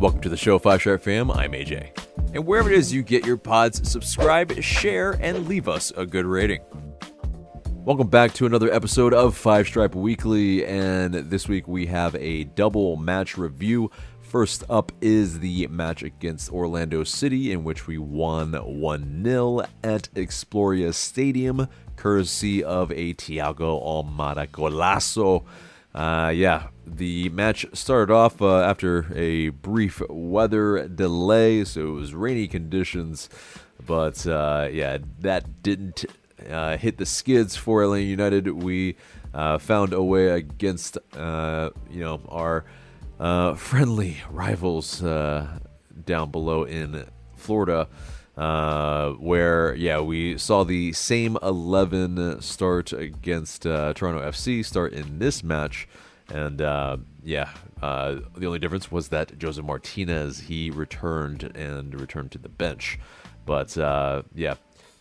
Welcome 0.00 0.22
to 0.22 0.30
the 0.30 0.36
show, 0.38 0.58
Five 0.58 0.80
Stripe 0.80 1.02
Fam. 1.02 1.30
I'm 1.30 1.52
AJ. 1.52 1.90
And 2.32 2.46
wherever 2.46 2.70
it 2.70 2.78
is 2.78 2.90
you 2.90 3.02
get 3.02 3.26
your 3.26 3.36
pods, 3.36 3.86
subscribe, 3.86 4.62
share, 4.62 5.18
and 5.20 5.46
leave 5.46 5.68
us 5.68 5.92
a 5.94 6.06
good 6.06 6.24
rating. 6.24 6.62
Welcome 7.84 8.08
back 8.08 8.32
to 8.34 8.46
another 8.46 8.72
episode 8.72 9.12
of 9.12 9.36
Five 9.36 9.66
Stripe 9.66 9.94
Weekly, 9.94 10.64
and 10.64 11.12
this 11.12 11.48
week 11.48 11.68
we 11.68 11.84
have 11.84 12.14
a 12.14 12.44
double 12.44 12.96
match 12.96 13.36
review. 13.36 13.90
First 14.22 14.64
up 14.70 14.90
is 15.02 15.40
the 15.40 15.66
match 15.66 16.02
against 16.02 16.50
Orlando 16.50 17.04
City, 17.04 17.52
in 17.52 17.62
which 17.62 17.86
we 17.86 17.98
won 17.98 18.54
1 18.54 19.22
0 19.22 19.60
at 19.84 20.08
Exploria 20.14 20.94
Stadium, 20.94 21.68
courtesy 21.96 22.64
of 22.64 22.90
a 22.92 23.12
Thiago 23.12 23.84
Almada 23.84 24.48
golazo. 24.48 25.44
Uh, 25.94 26.32
yeah, 26.34 26.68
the 26.86 27.28
match 27.30 27.66
started 27.72 28.12
off 28.12 28.40
uh, 28.40 28.60
after 28.60 29.12
a 29.14 29.48
brief 29.48 30.02
weather 30.08 30.86
delay, 30.88 31.64
so 31.64 31.80
it 31.88 31.90
was 31.90 32.14
rainy 32.14 32.46
conditions. 32.46 33.28
But 33.84 34.26
uh, 34.26 34.68
yeah, 34.70 34.98
that 35.20 35.62
didn't 35.62 36.04
uh, 36.48 36.76
hit 36.76 36.98
the 36.98 37.06
skids 37.06 37.56
for 37.56 37.82
Atlanta 37.82 38.04
United. 38.04 38.48
We 38.62 38.96
uh, 39.34 39.58
found 39.58 39.92
a 39.92 40.02
way 40.02 40.28
against 40.28 40.98
uh, 41.16 41.70
you 41.90 42.00
know 42.00 42.20
our 42.28 42.64
uh 43.18 43.54
friendly 43.54 44.16
rivals 44.30 45.02
uh 45.02 45.46
down 46.06 46.30
below 46.30 46.64
in 46.64 47.04
Florida. 47.36 47.86
Uh, 48.36 49.10
where 49.14 49.74
yeah 49.74 50.00
we 50.00 50.38
saw 50.38 50.64
the 50.64 50.92
same 50.92 51.36
11 51.42 52.40
start 52.40 52.92
against 52.92 53.66
uh, 53.66 53.92
Toronto 53.92 54.22
FC 54.22 54.64
start 54.64 54.92
in 54.92 55.18
this 55.18 55.42
match. 55.42 55.88
And 56.32 56.62
uh, 56.62 56.98
yeah 57.24 57.50
uh, 57.82 58.20
the 58.36 58.46
only 58.46 58.58
difference 58.60 58.90
was 58.90 59.08
that 59.08 59.36
Josef 59.38 59.64
Martinez 59.64 60.40
he 60.40 60.70
returned 60.70 61.42
and 61.56 62.00
returned 62.00 62.30
to 62.32 62.38
the 62.38 62.48
bench. 62.48 62.98
But 63.44 63.76
uh, 63.76 64.22
yeah 64.34 64.54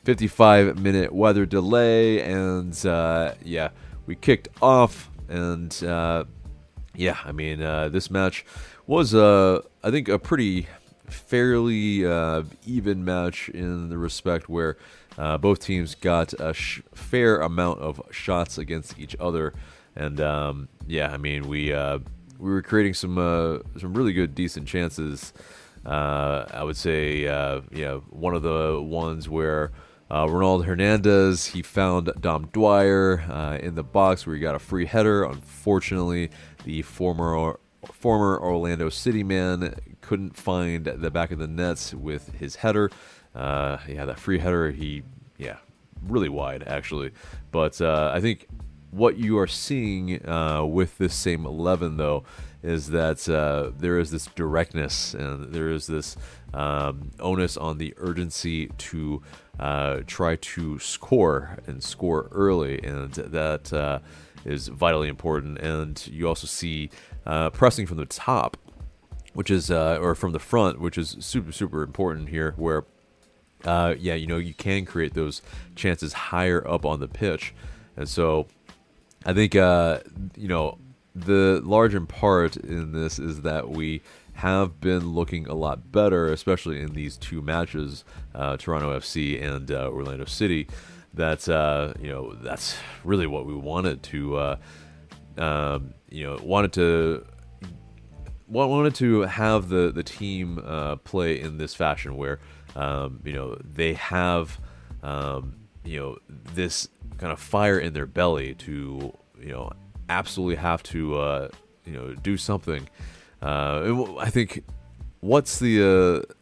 55 0.03 0.79
minute 0.79 1.13
weather 1.13 1.45
delay 1.45 2.21
and 2.21 2.73
uh, 2.85 3.35
yeah 3.43 3.69
we 4.05 4.15
kicked 4.15 4.49
off. 4.61 5.09
And 5.29 5.73
yeah 6.95 7.17
I 7.23 7.31
mean 7.31 7.59
this 7.59 8.09
match 8.09 8.43
was 8.89 9.13
uh, 9.13 9.61
I 9.83 9.91
think 9.91 10.09
a 10.09 10.17
pretty 10.17 10.67
fairly 11.09 12.05
uh, 12.05 12.43
even 12.65 13.03
match 13.03 13.49
in 13.49 13.89
the 13.89 13.97
respect 13.97 14.49
where 14.49 14.77
uh, 15.17 15.37
both 15.37 15.59
teams 15.59 15.95
got 15.95 16.33
a 16.39 16.53
sh- 16.53 16.81
fair 16.93 17.41
amount 17.41 17.79
of 17.79 18.01
shots 18.11 18.57
against 18.57 18.97
each 18.97 19.15
other, 19.19 19.53
and 19.95 20.21
um, 20.21 20.69
yeah, 20.87 21.11
I 21.11 21.17
mean 21.17 21.47
we 21.47 21.73
uh, 21.73 21.99
we 22.37 22.49
were 22.49 22.61
creating 22.61 22.93
some 22.93 23.17
uh, 23.17 23.59
some 23.77 23.93
really 23.93 24.13
good, 24.13 24.33
decent 24.35 24.67
chances. 24.67 25.33
Uh, 25.85 26.45
I 26.51 26.63
would 26.63 26.77
say, 26.77 27.27
uh, 27.27 27.61
one 28.09 28.35
of 28.35 28.43
the 28.43 28.81
ones 28.81 29.27
where. 29.29 29.71
Ronald 30.11 30.65
Hernandez, 30.65 31.45
he 31.45 31.61
found 31.61 32.11
Dom 32.19 32.47
Dwyer 32.51 33.59
in 33.61 33.75
the 33.75 33.83
box 33.83 34.25
where 34.25 34.35
he 34.35 34.41
got 34.41 34.55
a 34.55 34.59
free 34.59 34.87
header. 34.87 35.23
Unfortunately, 35.23 36.31
the 36.65 36.81
former 36.81 37.59
former 37.91 38.39
Orlando 38.39 38.89
City 38.89 39.23
man 39.23 39.75
couldn't 40.01 40.35
find 40.35 40.85
the 40.85 41.11
back 41.11 41.31
of 41.31 41.39
the 41.39 41.47
nets 41.47 41.93
with 41.93 42.33
his 42.35 42.57
header. 42.57 42.91
Uh, 43.35 43.77
yeah, 43.87 44.05
that 44.05 44.19
free 44.19 44.39
header, 44.39 44.71
he, 44.71 45.03
yeah, 45.37 45.57
really 46.03 46.29
wide 46.29 46.63
actually. 46.67 47.11
But 47.51 47.81
uh, 47.81 48.11
I 48.13 48.19
think 48.19 48.47
what 48.91 49.17
you 49.17 49.37
are 49.37 49.47
seeing 49.47 50.27
uh, 50.27 50.65
with 50.65 50.97
this 50.97 51.13
same 51.13 51.45
11, 51.45 51.97
though, 51.97 52.23
is 52.63 52.89
that 52.89 53.29
uh, 53.29 53.71
there 53.77 53.99
is 53.99 54.11
this 54.11 54.25
directness 54.35 55.13
and 55.13 55.53
there 55.53 55.69
is 55.69 55.87
this 55.87 56.17
um, 56.53 57.11
onus 57.19 57.55
on 57.55 57.77
the 57.77 57.93
urgency 57.97 58.67
to 58.77 59.21
uh, 59.59 60.01
try 60.07 60.35
to 60.37 60.79
score 60.79 61.57
and 61.67 61.83
score 61.83 62.29
early, 62.31 62.81
and 62.81 63.11
that 63.13 63.71
uh, 63.73 63.99
is 64.45 64.67
vitally 64.67 65.07
important. 65.07 65.57
And 65.59 66.05
you 66.07 66.27
also 66.27 66.47
see 66.47 66.89
uh, 67.25 67.49
pressing 67.49 67.85
from 67.85 67.97
the 67.97 68.05
top 68.05 68.57
which 69.33 69.49
is 69.49 69.69
uh, 69.71 69.97
or 70.01 70.15
from 70.15 70.31
the 70.31 70.39
front, 70.39 70.79
which 70.79 70.97
is 70.97 71.15
super 71.19 71.51
super 71.51 71.83
important 71.83 72.29
here. 72.29 72.53
Where, 72.57 72.85
uh, 73.63 73.95
yeah, 73.97 74.15
you 74.15 74.27
know, 74.27 74.37
you 74.37 74.53
can 74.53 74.85
create 74.85 75.13
those 75.13 75.41
chances 75.75 76.13
higher 76.13 76.67
up 76.67 76.85
on 76.85 76.99
the 76.99 77.07
pitch, 77.07 77.53
and 77.95 78.07
so 78.07 78.47
I 79.25 79.33
think 79.33 79.55
uh, 79.55 79.99
you 80.35 80.47
know 80.47 80.77
the 81.15 81.61
large 81.63 81.95
in 81.95 82.07
part 82.07 82.57
in 82.57 82.91
this 82.91 83.19
is 83.19 83.41
that 83.41 83.69
we 83.69 84.01
have 84.33 84.79
been 84.79 85.13
looking 85.13 85.47
a 85.47 85.53
lot 85.53 85.91
better, 85.91 86.31
especially 86.31 86.79
in 86.79 86.93
these 86.93 87.17
two 87.17 87.41
matches, 87.41 88.05
uh, 88.33 88.55
Toronto 88.55 88.97
FC 88.97 89.41
and 89.41 89.69
uh, 89.69 89.89
Orlando 89.89 90.25
City. 90.25 90.67
That 91.13 91.47
uh, 91.49 91.93
you 91.99 92.09
know 92.09 92.33
that's 92.35 92.77
really 93.03 93.27
what 93.27 93.45
we 93.45 93.55
wanted 93.55 94.03
to. 94.03 94.37
Uh, 94.37 94.57
um, 95.37 95.93
you 96.09 96.25
know, 96.25 96.39
wanted 96.43 96.73
to 96.73 97.25
wanted 98.47 98.95
to 98.95 99.21
have 99.21 99.69
the 99.69 99.91
the 99.91 100.03
team 100.03 100.61
uh, 100.63 100.97
play 100.97 101.39
in 101.39 101.57
this 101.57 101.73
fashion 101.73 102.17
where 102.17 102.39
um, 102.75 103.21
you 103.23 103.33
know 103.33 103.57
they 103.63 103.93
have 103.93 104.59
um, 105.03 105.55
you 105.83 105.99
know 105.99 106.17
this 106.53 106.87
kind 107.17 107.31
of 107.31 107.39
fire 107.39 107.79
in 107.79 107.93
their 107.93 108.05
belly 108.05 108.53
to 108.55 109.13
you 109.41 109.51
know 109.51 109.71
absolutely 110.09 110.55
have 110.55 110.81
to 110.83 111.17
uh, 111.17 111.49
you 111.85 111.93
know 111.93 112.13
do 112.15 112.37
something. 112.37 112.87
Uh, 113.41 114.17
I 114.19 114.29
think 114.29 114.63
what's 115.21 115.59
the 115.59 115.79
uh, 115.81 116.33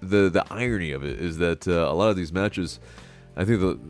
the 0.00 0.30
the 0.30 0.44
irony 0.50 0.92
of 0.92 1.04
it 1.04 1.20
is 1.20 1.38
that 1.38 1.66
uh, 1.66 1.88
a 1.90 1.94
lot 1.94 2.08
of 2.10 2.16
these 2.16 2.32
matches, 2.32 2.80
I 3.40 3.44
think 3.46 3.60
the 3.60 3.80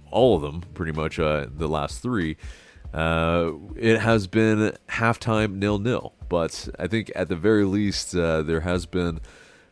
all 0.10 0.36
of 0.36 0.42
them 0.42 0.62
pretty 0.74 0.92
much 0.92 1.18
uh, 1.18 1.46
the 1.50 1.68
last 1.68 2.02
three. 2.02 2.36
Uh, 2.92 3.52
it 3.76 3.98
has 3.98 4.26
been 4.26 4.76
halftime 4.88 5.54
nil 5.54 5.78
nil. 5.78 6.12
But 6.28 6.68
I 6.78 6.86
think 6.86 7.10
at 7.14 7.28
the 7.28 7.36
very 7.36 7.64
least, 7.64 8.14
uh, 8.14 8.42
there 8.42 8.60
has 8.60 8.86
been, 8.86 9.20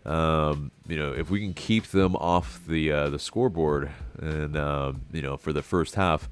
um, 0.07 0.71
you 0.87 0.97
know, 0.97 1.13
if 1.13 1.31
we 1.31 1.41
can 1.41 1.55
keep 1.55 1.89
them 1.89 2.17
off 2.17 2.61
the 2.67 2.91
uh, 2.91 3.11
the 3.11 3.19
scoreboard, 3.19 3.91
and 4.19 4.57
um, 4.57 5.03
you 5.13 5.21
know, 5.21 5.37
for 5.37 5.53
the 5.53 5.63
first 5.63 5.95
half, 5.95 6.29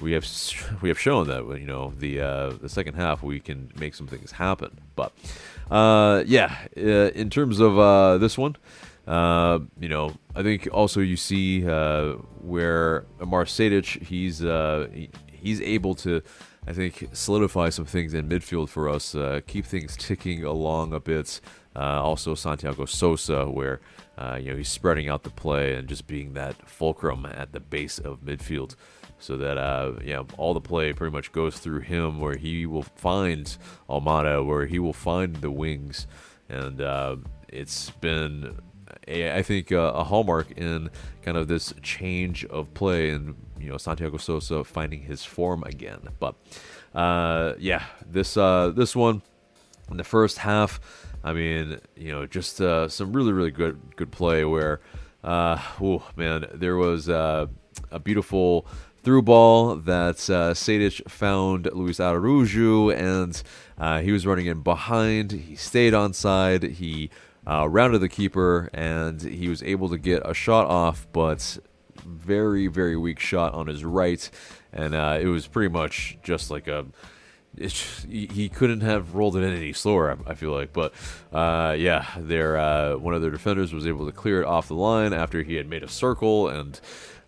we 0.00 0.12
have 0.12 0.26
we 0.82 0.88
have 0.88 0.98
shown 0.98 1.28
that 1.28 1.46
you 1.60 1.66
know 1.66 1.92
the 1.96 2.20
uh, 2.20 2.50
the 2.50 2.68
second 2.68 2.94
half 2.94 3.22
we 3.22 3.38
can 3.38 3.70
make 3.78 3.94
some 3.94 4.08
things 4.08 4.32
happen. 4.32 4.80
But 4.96 5.12
uh, 5.70 6.24
yeah, 6.26 6.56
uh, 6.76 7.10
in 7.14 7.30
terms 7.30 7.60
of 7.60 7.78
uh, 7.78 8.18
this 8.18 8.36
one. 8.36 8.56
Uh, 9.06 9.60
you 9.78 9.88
know, 9.88 10.12
I 10.34 10.42
think 10.42 10.68
also 10.72 11.00
you 11.00 11.16
see 11.16 11.66
uh, 11.66 12.14
where 12.40 13.06
Amar 13.20 13.44
Sejdic, 13.44 14.02
he's 14.02 14.44
uh, 14.44 14.88
he, 14.92 15.10
he's 15.30 15.60
able 15.60 15.94
to 15.96 16.22
I 16.66 16.72
think, 16.72 17.08
solidify 17.12 17.68
some 17.68 17.84
things 17.84 18.12
in 18.12 18.28
midfield 18.28 18.68
for 18.68 18.88
us, 18.88 19.14
uh, 19.14 19.40
keep 19.46 19.64
things 19.64 19.96
ticking 19.96 20.42
along 20.42 20.92
a 20.92 20.98
bit. 20.98 21.40
Uh, 21.76 22.02
also, 22.02 22.34
Santiago 22.34 22.86
Sosa, 22.86 23.48
where 23.48 23.80
uh, 24.18 24.38
you 24.40 24.50
know 24.50 24.56
he's 24.56 24.68
spreading 24.68 25.08
out 25.08 25.22
the 25.22 25.30
play 25.30 25.74
and 25.74 25.88
just 25.88 26.08
being 26.08 26.32
that 26.32 26.68
fulcrum 26.68 27.24
at 27.26 27.52
the 27.52 27.60
base 27.60 27.98
of 28.00 28.22
midfield, 28.22 28.74
so 29.18 29.36
that 29.36 29.56
yeah, 30.04 30.24
all 30.36 30.54
the 30.54 30.60
play 30.60 30.92
pretty 30.92 31.12
much 31.12 31.30
goes 31.30 31.58
through 31.58 31.80
him, 31.80 32.18
where 32.18 32.36
he 32.36 32.66
will 32.66 32.82
find 32.82 33.56
Almada, 33.88 34.44
where 34.44 34.66
he 34.66 34.80
will 34.80 34.94
find 34.94 35.36
the 35.36 35.50
wings, 35.50 36.08
and 36.48 36.80
it's 37.48 37.90
been 37.90 38.58
a, 39.08 39.36
I 39.36 39.42
think 39.42 39.72
uh, 39.72 39.92
a 39.94 40.04
hallmark 40.04 40.50
in 40.52 40.90
kind 41.22 41.36
of 41.36 41.48
this 41.48 41.74
change 41.82 42.44
of 42.46 42.72
play 42.74 43.10
and 43.10 43.34
you 43.58 43.68
know 43.70 43.76
Santiago 43.76 44.16
Sosa 44.16 44.64
finding 44.64 45.02
his 45.02 45.24
form 45.24 45.62
again. 45.64 46.08
But 46.18 46.34
uh, 46.94 47.54
yeah, 47.58 47.84
this 48.06 48.36
uh, 48.36 48.72
this 48.74 48.94
one 48.94 49.22
in 49.90 49.96
the 49.96 50.04
first 50.04 50.38
half, 50.38 50.80
I 51.22 51.32
mean, 51.32 51.78
you 51.96 52.12
know, 52.12 52.26
just 52.26 52.60
uh, 52.60 52.88
some 52.88 53.12
really 53.12 53.32
really 53.32 53.50
good 53.50 53.80
good 53.96 54.10
play 54.10 54.44
where, 54.44 54.80
uh, 55.24 55.58
oh 55.80 56.04
man, 56.16 56.46
there 56.52 56.76
was 56.76 57.08
uh, 57.08 57.46
a 57.90 57.98
beautiful 57.98 58.66
through 59.02 59.22
ball 59.22 59.76
that 59.76 60.16
uh, 60.28 60.52
Sejdic 60.52 61.08
found 61.08 61.68
Luis 61.72 62.00
Araujo, 62.00 62.90
and 62.90 63.40
uh, 63.78 64.00
he 64.00 64.10
was 64.10 64.26
running 64.26 64.46
in 64.46 64.62
behind. 64.62 65.30
He 65.30 65.54
stayed 65.54 65.94
on 65.94 66.12
side. 66.12 66.64
He 66.64 67.10
uh, 67.46 67.68
rounded 67.68 68.00
the 68.00 68.08
keeper, 68.08 68.70
and 68.72 69.22
he 69.22 69.48
was 69.48 69.62
able 69.62 69.88
to 69.88 69.98
get 69.98 70.22
a 70.24 70.34
shot 70.34 70.66
off, 70.66 71.06
but 71.12 71.58
very, 72.04 72.66
very 72.66 72.96
weak 72.96 73.18
shot 73.18 73.54
on 73.54 73.66
his 73.66 73.84
right, 73.84 74.28
and 74.72 74.94
uh, 74.94 75.18
it 75.20 75.26
was 75.26 75.46
pretty 75.46 75.72
much 75.72 76.18
just 76.22 76.50
like 76.50 76.68
a. 76.68 76.86
he 77.58 78.50
couldn't 78.52 78.80
have 78.80 79.14
rolled 79.14 79.36
it 79.36 79.42
in 79.42 79.54
any 79.54 79.72
slower. 79.72 80.16
I, 80.26 80.34
feel 80.34 80.52
like, 80.52 80.72
but 80.72 80.92
uh, 81.32 81.74
yeah, 81.78 82.06
their 82.18 82.56
uh, 82.56 82.96
one 82.96 83.14
of 83.14 83.22
their 83.22 83.30
defenders 83.30 83.72
was 83.72 83.86
able 83.86 84.06
to 84.06 84.12
clear 84.12 84.42
it 84.42 84.46
off 84.46 84.68
the 84.68 84.74
line 84.74 85.12
after 85.12 85.42
he 85.42 85.54
had 85.54 85.68
made 85.68 85.82
a 85.82 85.88
circle, 85.88 86.48
and 86.48 86.80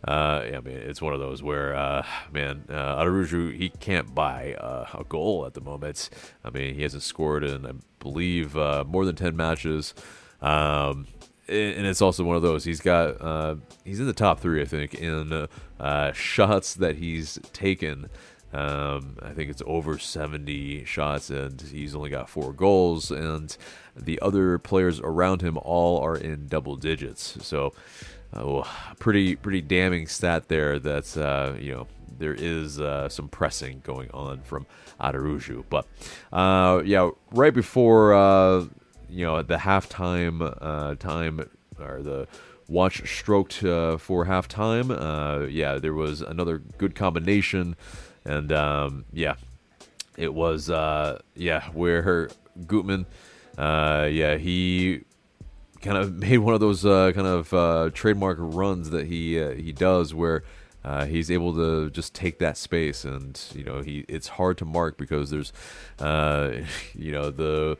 uh, 0.04 0.44
yeah, 0.48 0.58
I 0.58 0.60
mean, 0.60 0.76
it's 0.76 1.02
one 1.02 1.12
of 1.12 1.20
those 1.20 1.42
where, 1.42 1.74
uh, 1.74 2.06
man, 2.32 2.64
uh, 2.70 2.96
Araujo, 3.02 3.50
he 3.50 3.68
can't 3.68 4.14
buy 4.14 4.54
uh, 4.54 4.86
a 4.94 5.04
goal 5.04 5.44
at 5.44 5.54
the 5.54 5.60
moment. 5.60 6.08
I 6.44 6.50
mean, 6.50 6.74
he 6.74 6.82
hasn't 6.82 7.02
scored 7.02 7.42
in, 7.42 7.66
I 7.66 7.72
believe, 7.98 8.56
uh, 8.56 8.84
more 8.86 9.04
than 9.04 9.16
10 9.16 9.36
matches. 9.36 9.94
Um, 10.40 11.08
and 11.48 11.86
it's 11.86 12.02
also 12.02 12.22
one 12.24 12.36
of 12.36 12.42
those. 12.42 12.64
He's 12.64 12.80
got, 12.80 13.20
uh, 13.20 13.56
he's 13.84 13.98
in 13.98 14.06
the 14.06 14.12
top 14.12 14.38
three, 14.38 14.60
I 14.60 14.66
think, 14.66 14.94
in 14.94 15.48
uh, 15.80 16.12
shots 16.12 16.74
that 16.74 16.96
he's 16.96 17.38
taken. 17.52 18.08
Um, 18.52 19.16
I 19.22 19.30
think 19.30 19.50
it's 19.50 19.62
over 19.66 19.98
70 19.98 20.84
shots, 20.84 21.30
and 21.30 21.60
he's 21.60 21.94
only 21.94 22.10
got 22.10 22.30
four 22.30 22.52
goals. 22.52 23.10
And 23.10 23.56
the 23.96 24.18
other 24.20 24.58
players 24.58 25.00
around 25.00 25.42
him 25.42 25.58
all 25.58 26.00
are 26.00 26.16
in 26.16 26.46
double 26.46 26.76
digits. 26.76 27.38
So, 27.46 27.74
oh, 28.32 28.70
pretty 28.98 29.36
pretty 29.36 29.60
damning 29.60 30.06
stat 30.06 30.48
there. 30.48 30.78
That 30.78 31.16
uh, 31.16 31.58
you 31.60 31.72
know 31.72 31.86
there 32.18 32.34
is 32.34 32.80
uh, 32.80 33.08
some 33.08 33.28
pressing 33.28 33.82
going 33.84 34.10
on 34.12 34.40
from 34.42 34.66
Araujo. 35.00 35.64
But 35.68 35.86
uh, 36.32 36.82
yeah, 36.84 37.10
right 37.32 37.54
before 37.54 38.14
uh, 38.14 38.66
you 39.08 39.24
know 39.26 39.42
the 39.42 39.56
halftime 39.56 40.56
uh, 40.60 40.94
time 40.94 41.48
or 41.78 42.02
the 42.02 42.26
watch 42.68 43.08
stroked 43.08 43.62
uh, 43.64 43.96
for 43.96 44.26
halftime. 44.26 44.90
Uh, 44.90 45.46
yeah, 45.46 45.76
there 45.76 45.94
was 45.94 46.20
another 46.20 46.58
good 46.58 46.94
combination, 46.94 47.76
and 48.28 48.52
um, 48.52 49.04
yeah, 49.12 49.34
it 50.16 50.32
was 50.32 50.70
uh, 50.70 51.20
yeah 51.34 51.68
where 51.70 52.28
Gutman, 52.66 53.06
uh, 53.56 54.06
yeah 54.10 54.36
he 54.36 55.04
kind 55.80 55.96
of 55.96 56.14
made 56.18 56.38
one 56.38 56.54
of 56.54 56.60
those 56.60 56.84
uh, 56.84 57.12
kind 57.14 57.26
of 57.26 57.52
uh, 57.54 57.90
trademark 57.92 58.36
runs 58.38 58.90
that 58.90 59.06
he 59.06 59.40
uh, 59.40 59.50
he 59.50 59.72
does 59.72 60.14
where. 60.14 60.44
Uh, 60.84 61.04
he's 61.04 61.28
able 61.28 61.52
to 61.52 61.90
just 61.90 62.14
take 62.14 62.38
that 62.38 62.56
space, 62.56 63.04
and 63.04 63.38
you 63.52 63.64
know 63.64 63.82
he. 63.82 64.04
It's 64.08 64.28
hard 64.28 64.56
to 64.58 64.64
mark 64.64 64.96
because 64.96 65.28
there's, 65.28 65.52
you 65.98 67.12
know, 67.12 67.30
the 67.30 67.76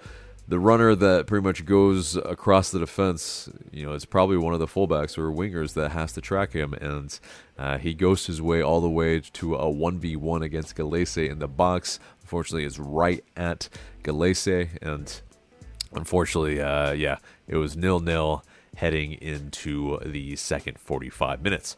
the 0.49 0.59
runner 0.59 0.95
that 0.95 1.27
pretty 1.27 1.45
much 1.45 1.67
goes 1.67 2.17
across 2.17 2.71
the 2.71 2.79
defense, 2.79 3.51
you 3.71 3.85
know, 3.85 3.93
is 3.93 4.07
probably 4.07 4.39
one 4.39 4.55
of 4.55 4.61
the 4.61 4.67
fullbacks 4.67 5.19
or 5.19 5.31
wingers 5.31 5.75
that 5.75 5.91
has 5.91 6.15
to 6.15 6.23
track 6.23 6.53
him, 6.53 6.73
and 6.73 7.21
uh, 7.59 7.77
he 7.77 7.93
goes 7.93 8.27
his 8.27 8.41
way 8.41 8.63
all 8.63 8.81
the 8.81 8.89
way 8.89 9.21
to 9.21 9.55
a 9.55 9.69
one 9.69 9.99
v 9.99 10.17
one 10.17 10.43
against 10.43 10.75
Gallese 10.75 11.29
in 11.29 11.39
the 11.39 11.49
box. 11.49 12.01
Unfortunately, 12.23 12.65
it's 12.65 12.79
right 12.79 13.23
at 13.37 13.69
Gallese, 14.03 14.71
and 14.81 15.21
unfortunately, 15.93 16.63
uh, 16.63 16.93
yeah, 16.93 17.19
it 17.47 17.57
was 17.57 17.77
nil 17.77 18.01
nil 18.01 18.43
heading 18.77 19.13
into 19.13 19.99
the 20.05 20.35
second 20.37 20.79
forty 20.79 21.11
five 21.11 21.43
minutes. 21.43 21.77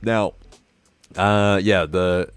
Now, 0.00 0.32
uh, 1.14 1.60
yeah, 1.62 1.84
the 1.84 2.30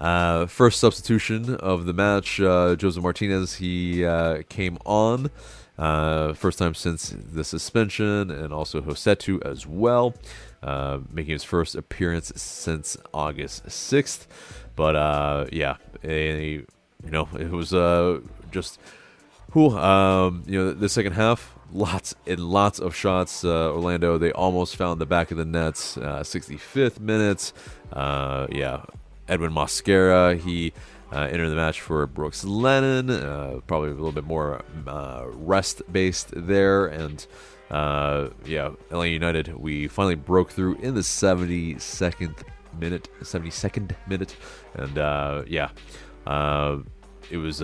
uh, 0.00 0.46
first 0.46 0.80
substitution 0.80 1.56
of 1.56 1.84
the 1.84 1.92
match, 1.92 2.40
uh, 2.40 2.74
Josef 2.74 3.02
Martinez, 3.02 3.56
he 3.56 4.04
uh, 4.04 4.42
came 4.48 4.78
on. 4.86 5.30
Uh, 5.78 6.34
first 6.34 6.58
time 6.58 6.74
since 6.74 7.14
the 7.32 7.44
suspension, 7.44 8.30
and 8.30 8.52
also 8.52 8.80
Rossetto 8.82 9.42
as 9.46 9.66
well, 9.66 10.14
uh, 10.62 10.98
making 11.10 11.32
his 11.32 11.44
first 11.44 11.74
appearance 11.74 12.32
since 12.36 12.96
August 13.14 13.66
6th. 13.66 14.26
But 14.76 14.96
uh, 14.96 15.46
yeah, 15.52 15.76
a, 16.04 16.52
you 16.52 17.10
know, 17.10 17.28
it 17.38 17.50
was 17.50 17.70
just 18.50 18.78
who, 19.52 19.76
um, 19.76 20.44
you 20.46 20.58
know, 20.58 20.72
the 20.72 20.88
second 20.88 21.12
half, 21.12 21.54
lots 21.72 22.14
and 22.26 22.40
lots 22.40 22.78
of 22.78 22.94
shots. 22.94 23.42
Orlando, 23.44 24.18
they 24.18 24.32
almost 24.32 24.76
found 24.76 25.00
the 25.00 25.06
back 25.06 25.30
of 25.30 25.38
the 25.38 25.46
nets. 25.46 25.96
65th 25.96 27.00
minutes, 27.00 27.54
yeah, 27.94 28.82
Edwin 29.30 29.52
Mosquera. 29.52 30.38
He 30.38 30.72
uh, 31.12 31.20
entered 31.20 31.48
the 31.48 31.56
match 31.56 31.80
for 31.80 32.06
Brooks 32.06 32.44
Lennon, 32.44 33.10
uh, 33.10 33.60
probably 33.66 33.90
a 33.90 33.94
little 33.94 34.12
bit 34.12 34.24
more 34.24 34.62
uh, 34.86 35.24
rest 35.32 35.82
based 35.90 36.32
there. 36.34 36.86
And 36.86 37.26
uh, 37.70 38.28
yeah, 38.44 38.70
ATL 38.90 39.10
United, 39.10 39.56
we 39.56 39.88
finally 39.88 40.16
broke 40.16 40.50
through 40.50 40.74
in 40.76 40.94
the 40.94 41.00
72nd 41.00 42.42
minute, 42.78 43.08
72nd 43.20 43.94
minute. 44.06 44.36
And 44.74 45.48
yeah, 45.48 45.70
it 47.30 47.36
was 47.36 47.62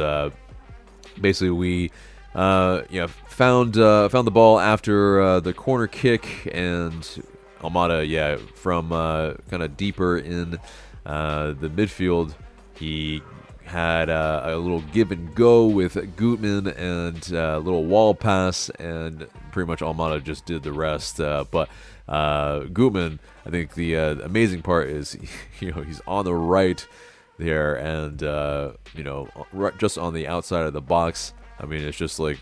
basically 1.21 1.51
we. 1.51 1.91
Uh, 2.35 2.83
yeah, 2.91 3.07
found 3.07 3.79
uh, 3.79 4.11
found 4.11 4.27
the 4.27 4.31
ball 4.31 4.61
after 4.61 5.23
uh, 5.23 5.41
the 5.41 5.55
corner 5.55 5.87
kick, 5.87 6.47
and 6.53 7.25
Almada, 7.63 8.07
yeah, 8.07 8.37
from 8.55 8.91
kind 8.91 9.63
of 9.63 9.75
deeper 9.79 10.19
in 10.19 10.59
uh, 11.07 11.53
the 11.53 11.69
midfield, 11.69 12.35
he 12.75 13.23
had 13.65 14.11
uh, 14.11 14.43
a 14.45 14.57
little 14.57 14.81
give 14.93 15.13
and 15.13 15.35
go 15.35 15.67
with 15.67 15.95
Gutman 16.17 16.67
and 16.67 17.33
uh, 17.33 17.57
a 17.57 17.61
little 17.61 17.85
wall 17.85 18.15
pass, 18.15 18.71
and 18.71 19.27
pretty 19.53 19.69
much 19.69 19.81
Almada 19.81 20.23
just 20.23 20.47
did 20.47 20.65
the 20.65 20.73
rest. 20.73 21.21
Uh, 21.21 21.45
but 21.51 21.69
uh, 22.09 22.61
Gutman, 22.65 23.21
I 23.45 23.51
think 23.51 23.75
the 23.75 23.97
uh, 23.97 24.15
amazing 24.17 24.63
part 24.63 24.89
is, 24.89 25.17
you 25.61 25.71
know, 25.71 25.83
he's 25.83 26.01
on 26.09 26.25
the 26.25 26.35
right 26.35 26.85
there, 27.39 27.77
and 27.77 28.21
you 28.95 29.05
know, 29.05 29.29
just 29.79 29.99
on 29.99 30.13
the 30.13 30.27
outside 30.27 30.67
of 30.67 30.73
the 30.73 30.81
box. 30.81 31.33
I 31.59 31.67
mean, 31.67 31.83
it's 31.83 31.97
just 31.97 32.19
like 32.19 32.39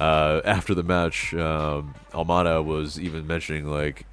after 0.00 0.74
the 0.74 0.82
match, 0.82 1.32
um, 1.34 1.94
Almada 2.12 2.64
was 2.64 2.98
even 2.98 3.26
mentioning 3.28 3.66
like, 3.66 4.04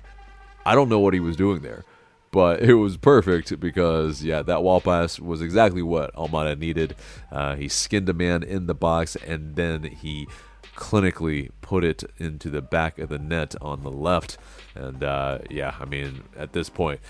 I 0.68 0.76
don't 0.76 0.88
know 0.88 1.00
what 1.00 1.16
he 1.16 1.20
was 1.20 1.36
doing 1.36 1.62
there 1.64 1.84
but 2.32 2.62
it 2.62 2.76
was 2.76 2.98
perfect 2.98 3.60
because 3.60 4.24
yeah, 4.24 4.42
that 4.42 4.64
wall 4.64 4.82
pass 4.82 5.20
was 5.20 5.42
exactly 5.42 5.82
what 5.82 6.14
Almada 6.16 6.58
needed. 6.58 6.96
Uh, 7.32 7.56
he 7.56 7.68
skinned 7.68 8.08
a 8.10 8.14
man 8.14 8.42
in 8.44 8.68
the 8.68 8.74
box 8.74 9.16
and 9.18 9.56
then 9.56 9.84
he 9.84 10.28
clinically 10.76 11.50
put 11.62 11.84
it 11.84 12.04
into 12.18 12.50
the 12.50 12.62
back 12.62 12.98
of 12.98 13.10
the 13.10 13.20
net 13.20 13.56
on 13.62 13.84
the 13.84 13.92
left. 13.92 14.38
And 14.76 15.04
uh, 15.04 15.40
yeah, 15.50 15.76
I 15.80 15.86
mean, 15.86 16.24
at 16.38 16.54
this 16.54 16.70
point, 16.70 17.02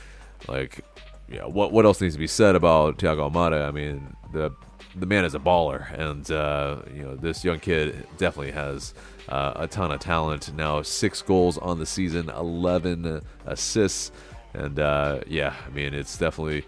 like, 0.48 0.84
yeah, 1.30 1.46
what 1.46 1.72
what 1.72 1.86
else 1.86 2.02
needs 2.02 2.16
to 2.16 2.20
be 2.20 2.28
said 2.28 2.56
about 2.56 2.98
Thiago 2.98 3.32
Almada? 3.32 3.68
I 3.68 3.72
mean, 3.72 4.16
the 4.34 4.52
the 4.96 5.06
man 5.06 5.24
is 5.24 5.34
a 5.36 5.40
baller, 5.40 5.92
and 5.98 6.30
uh, 6.32 6.82
you 6.94 7.04
know 7.04 7.16
this 7.16 7.46
young 7.46 7.60
kid 7.60 8.06
definitely 8.18 8.52
has 8.52 8.94
uh, 9.30 9.54
a 9.56 9.68
ton 9.68 9.92
of 9.92 10.00
talent. 10.00 10.54
Now 10.54 10.82
six 10.82 11.22
goals 11.22 11.58
on 11.58 11.80
the 11.80 11.86
season, 11.86 12.30
eleven 12.30 13.22
assists. 13.46 14.12
And 14.54 14.80
uh, 14.80 15.22
yeah, 15.28 15.56
I 15.66 15.70
mean, 15.70 15.94
it's 15.94 16.18
definitely, 16.18 16.66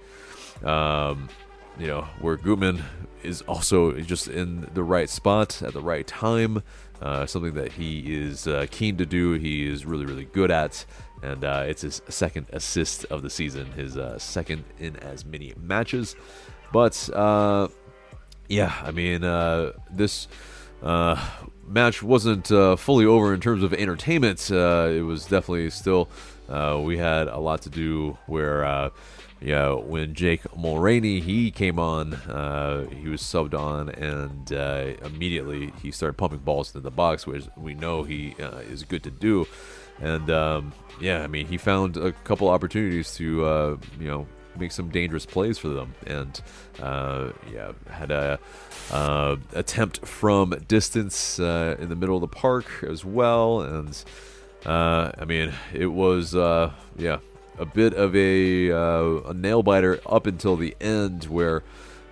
um, 0.64 1.30
you 1.78 1.88
know, 1.88 2.02
where 2.20 2.38
Gutman 2.38 2.84
is 3.24 3.42
also 3.44 3.94
just 3.94 4.28
in 4.28 4.70
the 4.74 4.84
right 4.84 5.10
spot 5.10 5.62
at 5.62 5.74
the 5.74 5.82
right 5.82 6.06
time. 6.06 6.64
Uh, 7.02 7.26
something 7.26 7.54
that 7.54 7.74
he 7.74 8.16
is 8.16 8.48
uh, 8.48 8.66
keen 8.72 8.96
to 8.98 9.06
do. 9.06 9.34
He 9.34 9.68
is 9.68 9.86
really, 9.86 10.06
really 10.06 10.26
good 10.26 10.52
at. 10.52 10.86
And 11.22 11.44
uh, 11.44 11.66
it's 11.68 11.82
his 11.82 12.02
second 12.08 12.48
assist 12.54 13.06
of 13.06 13.22
the 13.22 13.30
season, 13.30 13.72
his 13.74 13.98
uh, 13.98 14.18
second 14.18 14.64
in 14.80 14.96
as 14.98 15.26
many 15.26 15.54
matches. 15.58 16.16
But 16.72 17.10
uh, 17.14 17.68
yeah, 18.48 18.74
I 18.84 18.92
mean, 18.92 19.22
this 19.92 20.28
match 20.82 22.04
wasn't 22.04 22.48
fully 22.80 23.06
over 23.06 23.34
in 23.34 23.42
terms 23.42 23.64
of 23.64 23.74
entertainment. 23.74 24.50
it 24.50 25.06
was 25.06 25.26
definitely 25.26 25.70
still 25.72 26.10
uh, 26.54 26.80
we 26.80 27.00
had 27.00 27.28
a 27.28 27.40
lot 27.40 27.64
to 27.64 27.70
do 27.70 28.16
where, 28.28 28.64
uh, 28.64 28.90
yeah, 29.42 29.74
when 29.74 30.14
Jake 30.14 30.44
Mulraney 30.56 31.20
he 31.20 31.50
came 31.50 31.80
on, 31.80 32.14
uh, 32.14 32.88
he 32.90 33.10
was 33.10 33.22
subbed 33.22 33.56
on, 33.56 33.90
and 33.90 34.54
uh, 34.54 34.94
immediately 35.04 35.74
he 35.82 35.90
started 35.92 36.14
pumping 36.14 36.40
balls 36.40 36.70
into 36.70 36.82
the 36.82 36.92
box, 36.92 37.26
which 37.26 37.46
we 37.58 37.74
know 37.74 38.04
he 38.04 38.36
uh, 38.40 38.60
is 38.60 38.84
good 38.84 39.02
to 39.04 39.10
do. 39.10 39.48
And 40.00 40.30
um, 40.30 40.74
yeah, 41.02 41.24
I 41.24 41.28
mean, 41.28 41.48
he 41.48 41.58
found 41.58 41.98
a 41.98 42.12
couple 42.12 42.50
opportunities 42.50 43.16
to, 43.16 43.46
uh, 43.46 43.78
you 44.00 44.08
know, 44.08 44.28
make 44.56 44.72
some 44.72 44.90
dangerous 44.90 45.26
plays 45.26 45.58
for 45.58 45.70
them, 45.70 45.96
and 46.06 46.40
yeah, 47.52 47.72
had 47.90 48.12
a 48.12 48.40
attempt 49.56 50.06
from 50.06 50.52
distance 50.68 51.40
in 51.40 51.90
the 51.90 51.96
middle 51.96 52.16
of 52.16 52.22
the 52.22 52.28
park 52.28 52.68
as 52.88 53.04
well, 53.04 53.62
and. 53.62 54.04
Uh, 54.66 55.12
I 55.18 55.26
mean, 55.26 55.52
it 55.74 55.88
was 55.88 56.36
uh, 56.36 56.72
yeah 56.98 57.20
a 57.58 57.66
bit 57.66 57.94
of 57.94 58.16
a, 58.16 58.72
uh, 58.72 59.30
a 59.30 59.34
nail 59.34 59.62
biter 59.64 60.00
up 60.06 60.26
until 60.26 60.56
the 60.56 60.76
end, 60.82 61.26
where 61.26 61.64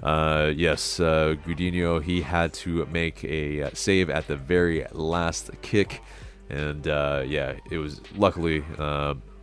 uh, 0.04 0.52
yes, 0.56 1.00
uh, 1.00 1.36
Gudinho 1.46 2.02
he 2.02 2.22
had 2.22 2.54
to 2.54 2.86
make 2.88 3.24
a 3.24 3.64
uh, 3.64 3.70
save 3.74 4.10
at 4.10 4.28
the 4.28 4.36
very 4.36 4.86
last 4.92 5.52
kick, 5.62 6.02
and 6.50 6.88
uh, 6.88 7.24
yeah, 7.26 7.56
it 7.70 7.78
was 7.78 8.02
luckily 8.16 8.64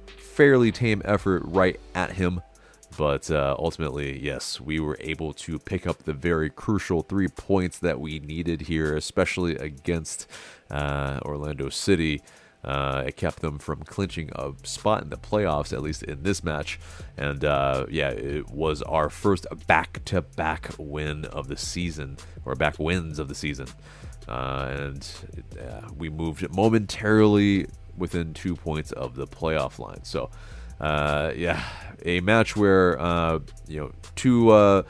fairly 0.07 0.71
tame 0.71 1.03
effort 1.05 1.43
right 1.45 1.79
at 1.95 2.13
him. 2.13 2.43
But 2.97 3.31
ultimately, 3.31 4.19
yes, 4.19 4.61
we 4.61 4.81
were 4.81 4.97
able 4.99 5.33
to 5.35 5.61
pick 5.61 5.87
up 5.87 6.03
the 6.03 6.13
very 6.13 6.51
crucial 6.51 7.03
three 7.03 7.29
points 7.29 7.79
that 7.79 8.01
we 8.01 8.19
needed 8.19 8.63
here, 8.63 8.97
especially 8.97 9.55
against 9.57 10.27
Orlando 10.73 11.69
City. 11.69 12.23
Uh, 12.65 13.05
it 13.07 13.17
kept 13.17 13.41
them 13.41 13.59
from 13.59 13.83
clinching 13.85 14.31
a 14.35 14.53
spot 14.65 15.03
in 15.03 15.11
the 15.11 15.17
playoffs, 15.17 15.73
at 15.73 15.81
least 15.81 16.03
in 16.03 16.23
this 16.23 16.43
match. 16.43 16.79
And 17.17 17.45
uh, 17.45 17.87
yeah, 17.89 18.11
it 18.11 18.51
was 18.51 18.83
our 18.83 19.09
first 19.09 19.47
back 19.67 20.05
to 20.07 20.23
back 20.23 20.71
win 20.79 21.25
of 21.27 21.49
the 21.49 21.57
season, 21.57 22.19
or 22.45 22.55
back 22.55 22.79
wins 22.79 23.19
of 23.19 23.29
the 23.29 23.35
season. 23.35 23.69
Uh, 24.27 24.75
and 24.77 25.09
uh, 25.59 25.89
we 25.97 26.11
moved 26.11 26.53
momentarily 26.55 27.67
within 27.97 28.35
two 28.35 28.57
points 28.57 28.93
of 28.93 29.15
the 29.15 29.27
playoff 29.27 29.79
line. 29.79 30.05
So, 30.05 30.31
uh, 30.81 31.33
yeah, 31.35 31.63
a 32.05 32.21
match 32.21 32.57
where, 32.57 33.01
uh, 33.01 33.39
you 33.67 33.81
know, 33.81 33.93
two 34.17 34.85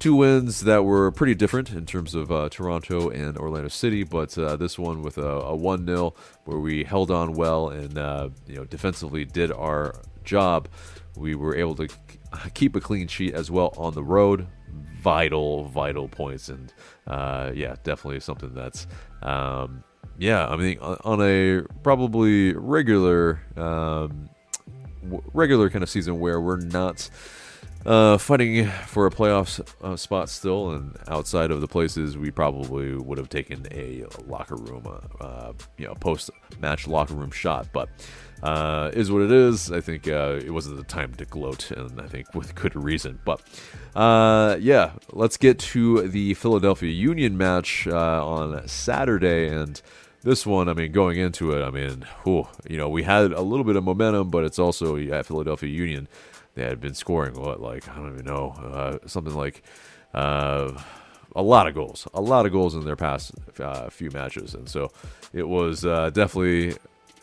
two 0.00 0.16
wins 0.16 0.60
that 0.60 0.84
were 0.84 1.12
pretty 1.12 1.34
different 1.34 1.70
in 1.70 1.86
terms 1.86 2.14
of 2.14 2.32
uh, 2.32 2.48
Toronto 2.48 3.10
and 3.10 3.36
Orlando 3.36 3.68
City, 3.68 4.02
but 4.02 4.36
uh, 4.36 4.56
this 4.56 4.78
one 4.78 5.02
with 5.02 5.18
a, 5.18 5.54
1 5.54 5.86
0 5.86 6.14
where 6.46 6.58
we 6.58 6.82
held 6.82 7.10
on 7.10 7.34
well 7.34 7.68
and 7.68 7.96
uh, 7.98 8.30
you 8.46 8.56
know 8.56 8.64
defensively 8.64 9.24
did 9.24 9.52
our 9.52 9.94
job. 10.24 10.68
We 11.16 11.34
were 11.34 11.54
able 11.54 11.74
to 11.76 11.88
keep 12.54 12.74
a 12.74 12.80
clean 12.80 13.06
sheet 13.06 13.34
as 13.34 13.50
well 13.50 13.72
on 13.76 13.94
the 13.94 14.02
road. 14.02 14.48
Vital, 15.02 15.64
vital 15.64 16.08
points, 16.08 16.48
and 16.48 16.72
uh, 17.06 17.52
yeah, 17.54 17.76
definitely 17.84 18.20
something 18.20 18.52
that's 18.54 18.86
um, 19.22 19.82
yeah. 20.18 20.46
I 20.46 20.56
mean, 20.56 20.78
on 20.78 21.22
a 21.22 21.62
probably 21.82 22.52
regular, 22.52 23.40
um, 23.56 24.28
regular 25.32 25.70
kind 25.70 25.82
of 25.82 25.88
season 25.88 26.20
where 26.20 26.38
we're 26.38 26.60
not 26.60 27.08
uh, 27.86 28.18
fighting 28.18 28.66
for 28.86 29.06
a 29.06 29.10
playoff 29.10 29.60
uh, 29.82 29.96
spot 29.96 30.28
still, 30.28 30.70
and 30.70 30.96
outside 31.08 31.50
of 31.50 31.60
the 31.60 31.68
places 31.68 32.18
we 32.18 32.30
probably 32.30 32.94
would 32.94 33.18
have 33.18 33.28
taken 33.28 33.66
a 33.70 34.04
locker 34.26 34.56
room, 34.56 34.86
uh, 34.86 35.24
uh 35.24 35.52
you 35.78 35.86
know, 35.86 35.94
post 35.94 36.30
match 36.60 36.86
locker 36.86 37.14
room 37.14 37.30
shot. 37.30 37.68
But 37.72 37.88
uh, 38.42 38.90
is 38.94 39.10
what 39.10 39.22
it 39.22 39.32
is. 39.32 39.70
I 39.72 39.80
think 39.80 40.08
uh, 40.08 40.40
it 40.44 40.50
wasn't 40.50 40.76
the 40.76 40.84
time 40.84 41.14
to 41.14 41.24
gloat, 41.24 41.70
and 41.70 42.00
I 42.00 42.06
think 42.06 42.34
with 42.34 42.54
good 42.54 42.76
reason. 42.76 43.18
But 43.24 43.40
yeah, 43.94 44.92
let's 45.12 45.36
get 45.36 45.58
to 45.58 46.08
the 46.08 46.34
Philadelphia 46.34 46.90
Union 46.90 47.38
match 47.38 47.86
on 47.86 48.66
Saturday, 48.68 49.48
and 49.48 49.80
this 50.22 50.44
one, 50.44 50.68
I 50.68 50.74
mean, 50.74 50.92
going 50.92 51.18
into 51.18 51.52
it, 51.52 51.62
I 51.62 51.70
mean, 51.70 52.04
whew, 52.24 52.46
you 52.68 52.76
know, 52.76 52.90
we 52.90 53.02
had 53.02 53.32
a 53.32 53.40
little 53.40 53.64
bit 53.64 53.76
of 53.76 53.84
momentum, 53.84 54.30
but 54.30 54.44
it's 54.44 54.58
also 54.58 54.96
yeah, 54.96 55.22
Philadelphia 55.22 55.70
Union 55.70 56.08
they 56.54 56.62
had 56.62 56.80
been 56.80 56.94
scoring 56.94 57.34
what 57.34 57.60
like 57.60 57.88
I 57.88 57.96
don't 57.96 58.12
even 58.12 58.26
know 58.26 58.50
uh, 58.50 58.98
something 59.06 59.34
like 59.34 59.62
uh, 60.14 60.72
a 61.36 61.42
lot 61.42 61.66
of 61.66 61.74
goals, 61.74 62.08
a 62.12 62.20
lot 62.20 62.46
of 62.46 62.52
goals 62.52 62.74
in 62.74 62.84
their 62.84 62.96
past 62.96 63.32
uh, 63.58 63.88
few 63.90 64.10
matches, 64.10 64.54
and 64.54 64.68
so 64.68 64.90
it 65.32 65.48
was 65.48 65.84
uh, 65.84 66.10
definitely. 66.10 66.76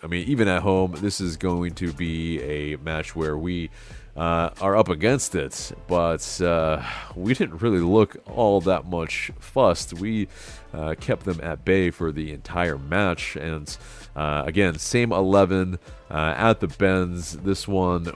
I 0.03 0.05
mean, 0.05 0.27
even 0.27 0.47
at 0.47 0.61
home, 0.61 0.95
this 0.99 1.19
is 1.19 1.37
going 1.37 1.73
to 1.75 1.91
be 1.91 2.39
a 2.43 2.75
match 2.77 3.15
where 3.15 3.35
we 3.35 3.71
uh, 4.17 4.49
are 4.59 4.75
up 4.75 4.89
against 4.89 5.35
it, 5.35 5.71
but 5.87 6.41
uh, 6.41 6.81
we 7.15 7.35
didn't 7.35 7.61
really 7.61 7.79
look 7.79 8.17
all 8.27 8.59
that 8.61 8.85
much 8.85 9.31
fussed. 9.39 9.93
We 9.93 10.27
uh, 10.73 10.95
kept 10.99 11.25
them 11.25 11.39
at 11.43 11.63
bay 11.63 11.91
for 11.91 12.11
the 12.11 12.31
entire 12.33 12.79
match, 12.79 13.35
and 13.35 13.77
uh, 14.15 14.43
again, 14.45 14.79
same 14.79 15.11
11 15.11 15.77
uh, 16.09 16.33
at 16.35 16.59
the 16.59 16.67
Benz. 16.67 17.33
This 17.33 17.67
one 17.67 18.11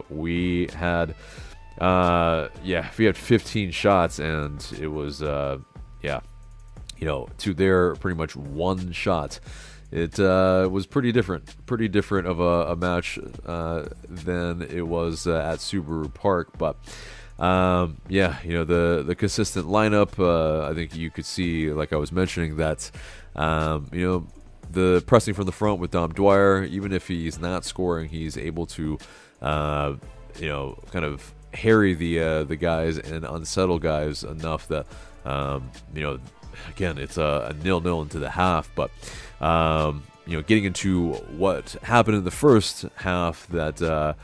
we 0.10 0.66
had, 0.74 1.14
uh, 1.80 2.48
yeah, 2.64 2.90
we 2.98 3.04
had 3.04 3.16
15 3.16 3.70
shots, 3.70 4.18
and 4.18 4.66
it 4.80 4.88
was, 4.88 5.20
yeah, 5.20 6.20
you 6.98 7.06
know, 7.06 7.28
to 7.38 7.54
their 7.54 7.94
pretty 7.94 8.16
much 8.16 8.34
one 8.34 8.90
shot 8.90 9.38
it 9.92 10.18
uh, 10.18 10.68
was 10.70 10.86
pretty 10.86 11.12
different, 11.12 11.66
pretty 11.66 11.88
different 11.88 12.26
of 12.26 12.40
a, 12.40 12.72
a 12.72 12.76
match 12.76 13.18
uh, 13.44 13.84
than 14.08 14.62
it 14.62 14.86
was 14.86 15.26
uh, 15.26 15.38
at 15.38 15.58
Subaru 15.58 16.12
Park. 16.12 16.58
But 16.58 16.76
um, 17.38 17.98
yeah, 18.08 18.38
you 18.42 18.52
know 18.52 18.64
the 18.64 19.04
the 19.06 19.14
consistent 19.14 19.66
lineup. 19.66 20.18
Uh, 20.18 20.68
I 20.68 20.74
think 20.74 20.96
you 20.96 21.10
could 21.10 21.26
see, 21.26 21.70
like 21.70 21.92
I 21.92 21.96
was 21.96 22.10
mentioning, 22.10 22.56
that 22.56 22.90
um, 23.34 23.88
you 23.92 24.06
know 24.06 24.26
the 24.70 25.02
pressing 25.06 25.34
from 25.34 25.46
the 25.46 25.52
front 25.52 25.80
with 25.80 25.92
Dom 25.92 26.12
Dwyer. 26.12 26.64
Even 26.64 26.92
if 26.92 27.08
he's 27.08 27.38
not 27.38 27.64
scoring, 27.64 28.08
he's 28.08 28.36
able 28.36 28.66
to 28.66 28.98
uh, 29.40 29.94
you 30.38 30.48
know 30.48 30.82
kind 30.92 31.04
of 31.04 31.32
harry 31.54 31.94
the 31.94 32.20
uh, 32.20 32.44
the 32.44 32.56
guys 32.56 32.98
and 32.98 33.24
unsettle 33.24 33.78
guys 33.78 34.24
enough 34.24 34.68
that 34.68 34.86
um, 35.24 35.70
you 35.94 36.02
know 36.02 36.18
again 36.68 36.98
it's 36.98 37.16
a, 37.16 37.48
a 37.50 37.64
nil 37.64 37.80
nil 37.80 38.02
into 38.02 38.18
the 38.18 38.30
half, 38.30 38.70
but 38.74 38.90
um, 39.40 40.02
you 40.26 40.36
know, 40.36 40.42
getting 40.42 40.64
into 40.64 41.12
what 41.36 41.76
happened 41.82 42.16
in 42.16 42.24
the 42.24 42.30
first 42.30 42.84
half, 42.96 43.46
that 43.48 43.80
uh, 43.80 44.14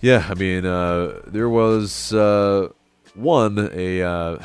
yeah, 0.00 0.26
I 0.28 0.34
mean, 0.34 0.64
uh, 0.64 1.20
there 1.26 1.48
was 1.48 2.12
uh, 2.12 2.68
one 3.14 3.70
a 3.72 4.02
uh, 4.02 4.38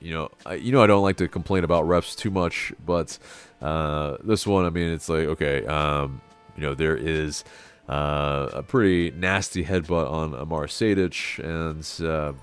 you 0.00 0.14
know, 0.14 0.30
I, 0.46 0.54
you 0.54 0.72
know, 0.72 0.82
I 0.82 0.86
don't 0.86 1.02
like 1.02 1.16
to 1.16 1.28
complain 1.28 1.64
about 1.64 1.84
refs 1.84 2.16
too 2.16 2.30
much, 2.30 2.72
but 2.84 3.18
uh, 3.60 4.16
this 4.22 4.46
one, 4.46 4.64
I 4.64 4.70
mean, 4.70 4.90
it's 4.90 5.08
like 5.08 5.26
okay, 5.28 5.66
um, 5.66 6.20
you 6.56 6.62
know, 6.62 6.74
there 6.74 6.96
is. 6.96 7.44
Uh, 7.88 8.50
a 8.52 8.62
pretty 8.62 9.10
nasty 9.12 9.64
headbutt 9.64 10.10
on 10.10 10.34
Amar 10.34 10.66
Sejdic, 10.66 11.38
and 11.42 12.06
uh, 12.06 12.34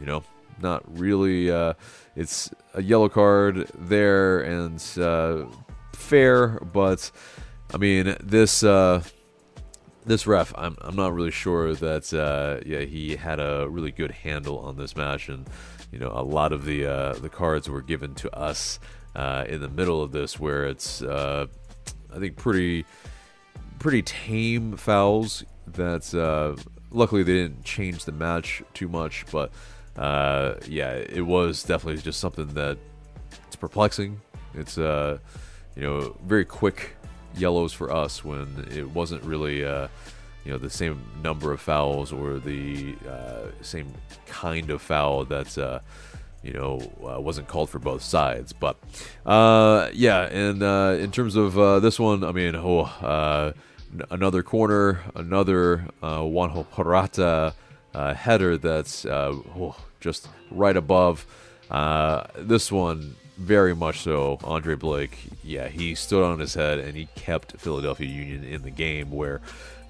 you 0.00 0.06
know, 0.06 0.22
not 0.58 0.82
really. 0.98 1.50
It's 2.16 2.50
a 2.72 2.82
yellow 2.82 3.10
card 3.10 3.68
there, 3.74 4.40
and 4.40 4.82
uh, 4.98 5.44
fair, 5.92 6.60
but 6.72 7.10
I 7.74 7.76
mean 7.76 8.16
this 8.22 8.64
uh, 8.64 9.02
this 10.06 10.26
ref, 10.26 10.54
I'm 10.56 10.76
I'm 10.80 10.96
not 10.96 11.12
really 11.12 11.30
sure 11.30 11.74
that 11.74 12.14
uh, 12.14 12.66
yeah 12.66 12.80
he 12.80 13.16
had 13.16 13.38
a 13.38 13.68
really 13.68 13.90
good 13.90 14.12
handle 14.12 14.58
on 14.60 14.78
this 14.78 14.96
match, 14.96 15.28
and 15.28 15.46
you 15.92 15.98
know 15.98 16.10
a 16.14 16.22
lot 16.22 16.52
of 16.52 16.64
the 16.64 16.86
uh, 16.86 17.12
the 17.14 17.28
cards 17.28 17.68
were 17.68 17.82
given 17.82 18.14
to 18.14 18.34
us 18.34 18.80
uh, 19.14 19.44
in 19.46 19.60
the 19.60 19.68
middle 19.68 20.02
of 20.02 20.12
this, 20.12 20.40
where 20.40 20.64
it's 20.64 21.02
uh, 21.02 21.46
I 22.14 22.18
think 22.18 22.36
pretty 22.36 22.86
pretty 23.78 24.02
tame 24.02 24.76
fouls 24.76 25.44
that 25.66 26.14
uh, 26.14 26.60
luckily 26.90 27.22
they 27.22 27.34
didn't 27.34 27.62
change 27.64 28.04
the 28.06 28.12
match 28.12 28.62
too 28.72 28.88
much, 28.88 29.26
but 29.30 29.52
uh, 29.96 30.54
yeah, 30.68 30.92
it 30.92 31.22
was 31.26 31.62
definitely 31.62 32.00
just 32.02 32.20
something 32.20 32.48
that 32.54 32.78
it's 33.46 33.56
perplexing. 33.56 34.20
It's 34.54 34.78
uh, 34.78 35.18
you 35.74 35.82
know, 35.82 36.16
very 36.24 36.44
quick 36.44 36.96
yellows 37.36 37.72
for 37.72 37.92
us 37.92 38.24
when 38.24 38.66
it 38.70 38.90
wasn't 38.90 39.22
really, 39.24 39.64
uh, 39.64 39.88
you 40.44 40.52
know, 40.52 40.58
the 40.58 40.70
same 40.70 41.00
number 41.22 41.52
of 41.52 41.60
fouls 41.60 42.12
or 42.12 42.38
the 42.38 42.94
uh, 43.08 43.50
same 43.62 43.92
kind 44.26 44.70
of 44.70 44.80
foul 44.80 45.24
that, 45.26 45.58
uh, 45.58 45.80
you 46.42 46.52
know, 46.52 46.80
uh, 47.06 47.20
wasn't 47.20 47.48
called 47.48 47.68
for 47.68 47.78
both 47.78 48.02
sides. 48.02 48.52
But 48.52 48.76
uh, 49.26 49.90
yeah, 49.92 50.22
and 50.22 50.62
uh, 50.62 50.96
in 50.98 51.10
terms 51.10 51.36
of 51.36 51.58
uh, 51.58 51.80
this 51.80 51.98
one, 52.00 52.24
I 52.24 52.32
mean, 52.32 52.54
oh, 52.54 52.84
Uh, 53.02 53.52
another 54.10 54.42
corner, 54.42 55.00
another 55.14 55.86
uh, 56.02 56.20
Juanjo 56.20 56.68
Purata 57.96 58.14
header 58.14 58.58
that's 58.58 59.06
oh, 59.06 59.76
just 60.00 60.28
right 60.50 60.76
above. 60.76 61.26
this 62.38 62.70
one 62.70 63.16
very 63.36 63.74
much 63.74 64.00
so. 64.00 64.38
Andre 64.44 64.74
Blake, 64.74 65.18
yeah, 65.44 65.68
he 65.68 65.94
stood 65.94 66.24
on 66.24 66.38
his 66.38 66.54
head 66.54 66.78
and 66.78 66.96
he 66.96 67.08
kept 67.14 67.58
Philadelphia 67.58 68.08
Union 68.08 68.44
in 68.44 68.62
the 68.62 68.70
game 68.70 69.10
where 69.10 69.40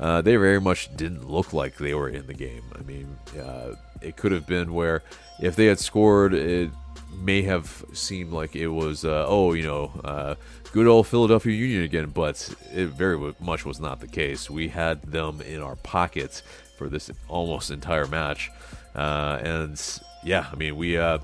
uh, 0.00 0.20
they 0.20 0.36
very 0.36 0.60
much 0.60 0.94
didn't 0.96 1.28
look 1.28 1.52
like 1.52 1.76
they 1.76 1.94
were 1.94 2.08
in 2.08 2.26
the 2.26 2.34
game. 2.34 2.64
I 2.78 2.82
mean, 2.82 3.16
uh, 3.40 3.74
it 4.02 4.16
could 4.16 4.32
have 4.32 4.46
been 4.46 4.74
where 4.74 5.02
if 5.40 5.56
they 5.56 5.66
had 5.66 5.78
scored, 5.78 6.34
it 6.34 6.70
may 7.18 7.42
have 7.42 7.84
seemed 7.92 8.32
like 8.32 8.56
it 8.56 8.68
was, 8.68 9.04
uh, 9.04 9.24
oh, 9.26 9.52
you 9.52 9.62
know, 9.62 9.92
uh, 10.04 10.34
good 10.72 10.86
old 10.86 11.06
Philadelphia 11.06 11.52
Union 11.52 11.82
again, 11.82 12.10
but 12.10 12.54
it 12.72 12.88
very 12.88 13.34
much 13.40 13.64
was 13.64 13.80
not 13.80 14.00
the 14.00 14.08
case. 14.08 14.50
We 14.50 14.68
had 14.68 15.02
them 15.02 15.40
in 15.40 15.62
our 15.62 15.76
pockets 15.76 16.42
for 16.76 16.88
this 16.88 17.10
almost 17.28 17.70
entire 17.70 18.06
match. 18.06 18.50
Uh, 18.94 19.38
and 19.42 20.00
yeah, 20.24 20.46
I 20.52 20.56
mean, 20.56 20.76
we, 20.76 20.96
uh, 20.96 21.18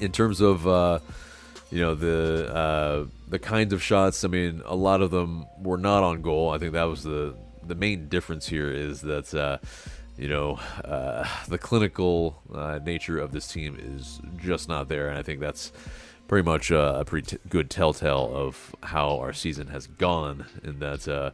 in 0.00 0.12
terms 0.12 0.40
of 0.40 0.66
you 1.74 1.80
know 1.80 1.96
the 1.96 2.54
uh, 2.54 3.06
the 3.28 3.38
kinds 3.40 3.72
of 3.72 3.82
shots. 3.82 4.24
I 4.24 4.28
mean, 4.28 4.62
a 4.64 4.76
lot 4.76 5.02
of 5.02 5.10
them 5.10 5.46
were 5.60 5.76
not 5.76 6.04
on 6.04 6.22
goal. 6.22 6.50
I 6.50 6.58
think 6.58 6.72
that 6.72 6.84
was 6.84 7.02
the 7.02 7.34
the 7.64 7.74
main 7.74 8.08
difference 8.08 8.46
here 8.46 8.70
is 8.70 9.00
that 9.00 9.34
uh, 9.34 9.58
you 10.16 10.28
know 10.28 10.60
uh, 10.84 11.26
the 11.48 11.58
clinical 11.58 12.40
uh, 12.54 12.78
nature 12.84 13.18
of 13.18 13.32
this 13.32 13.48
team 13.48 13.76
is 13.76 14.20
just 14.36 14.68
not 14.68 14.88
there, 14.88 15.08
and 15.08 15.18
I 15.18 15.22
think 15.22 15.40
that's 15.40 15.72
pretty 16.28 16.44
much 16.44 16.70
uh, 16.70 16.98
a 17.00 17.04
pretty 17.04 17.36
t- 17.36 17.42
good 17.48 17.70
telltale 17.70 18.30
of 18.32 18.74
how 18.84 19.18
our 19.18 19.32
season 19.32 19.66
has 19.68 19.88
gone. 19.88 20.46
In 20.62 20.78
that 20.78 21.08
uh, 21.08 21.30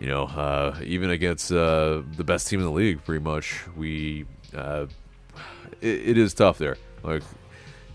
you 0.00 0.06
know 0.06 0.74
even 0.82 1.10
against 1.10 1.50
the 1.50 2.24
best 2.24 2.48
team 2.48 2.58
in 2.60 2.66
the 2.66 2.72
league, 2.72 3.04
pretty 3.04 3.22
much 3.22 3.60
we 3.76 4.26
it, 5.80 6.08
it 6.08 6.18
is 6.18 6.34
tough 6.34 6.58
there. 6.58 6.76
Like 7.02 7.22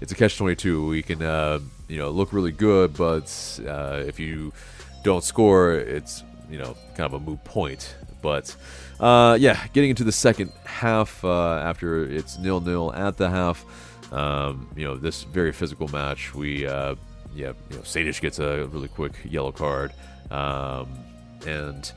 it's 0.02 0.12
a 0.12 0.16
catch 0.16 0.38
22. 0.38 0.88
We 0.88 1.02
can, 1.02 1.22
uh, 1.22 1.60
you 1.88 1.98
know, 1.98 2.10
look 2.10 2.34
really 2.34 2.52
good, 2.52 2.96
but 2.96 3.60
uh, 3.68 4.04
if 4.06 4.20
you 4.20 4.54
don't 5.04 5.24
score, 5.24 5.74
it's 5.74 6.24
you 6.50 6.58
know 6.58 6.76
kind 6.96 7.06
of 7.06 7.14
a 7.14 7.20
moot 7.20 7.44
point. 7.44 7.96
But 8.22 8.56
uh, 9.00 9.38
yeah, 9.40 9.68
getting 9.74 9.92
into 9.92 10.04
the 10.04 10.12
second 10.12 10.52
half 10.66 11.24
uh, 11.24 11.58
after 11.58 12.04
it's 12.06 12.38
nil 12.38 12.60
nil 12.62 12.94
at 12.94 13.18
the 13.18 13.30
half. 13.30 13.66
Um, 14.12 14.70
you 14.76 14.86
know 14.86 14.96
this 14.96 15.24
very 15.24 15.52
physical 15.52 15.88
match. 15.88 16.34
We 16.34 16.68
uh, 16.68 16.96
yeah, 17.36 17.54
you 17.70 17.78
know 17.78 18.12
gets 18.20 18.40
a 18.40 18.68
really 18.68 18.88
quick 18.88 19.14
yellow 19.26 19.52
card, 19.52 19.92
um, 20.32 20.88
and 21.46 21.92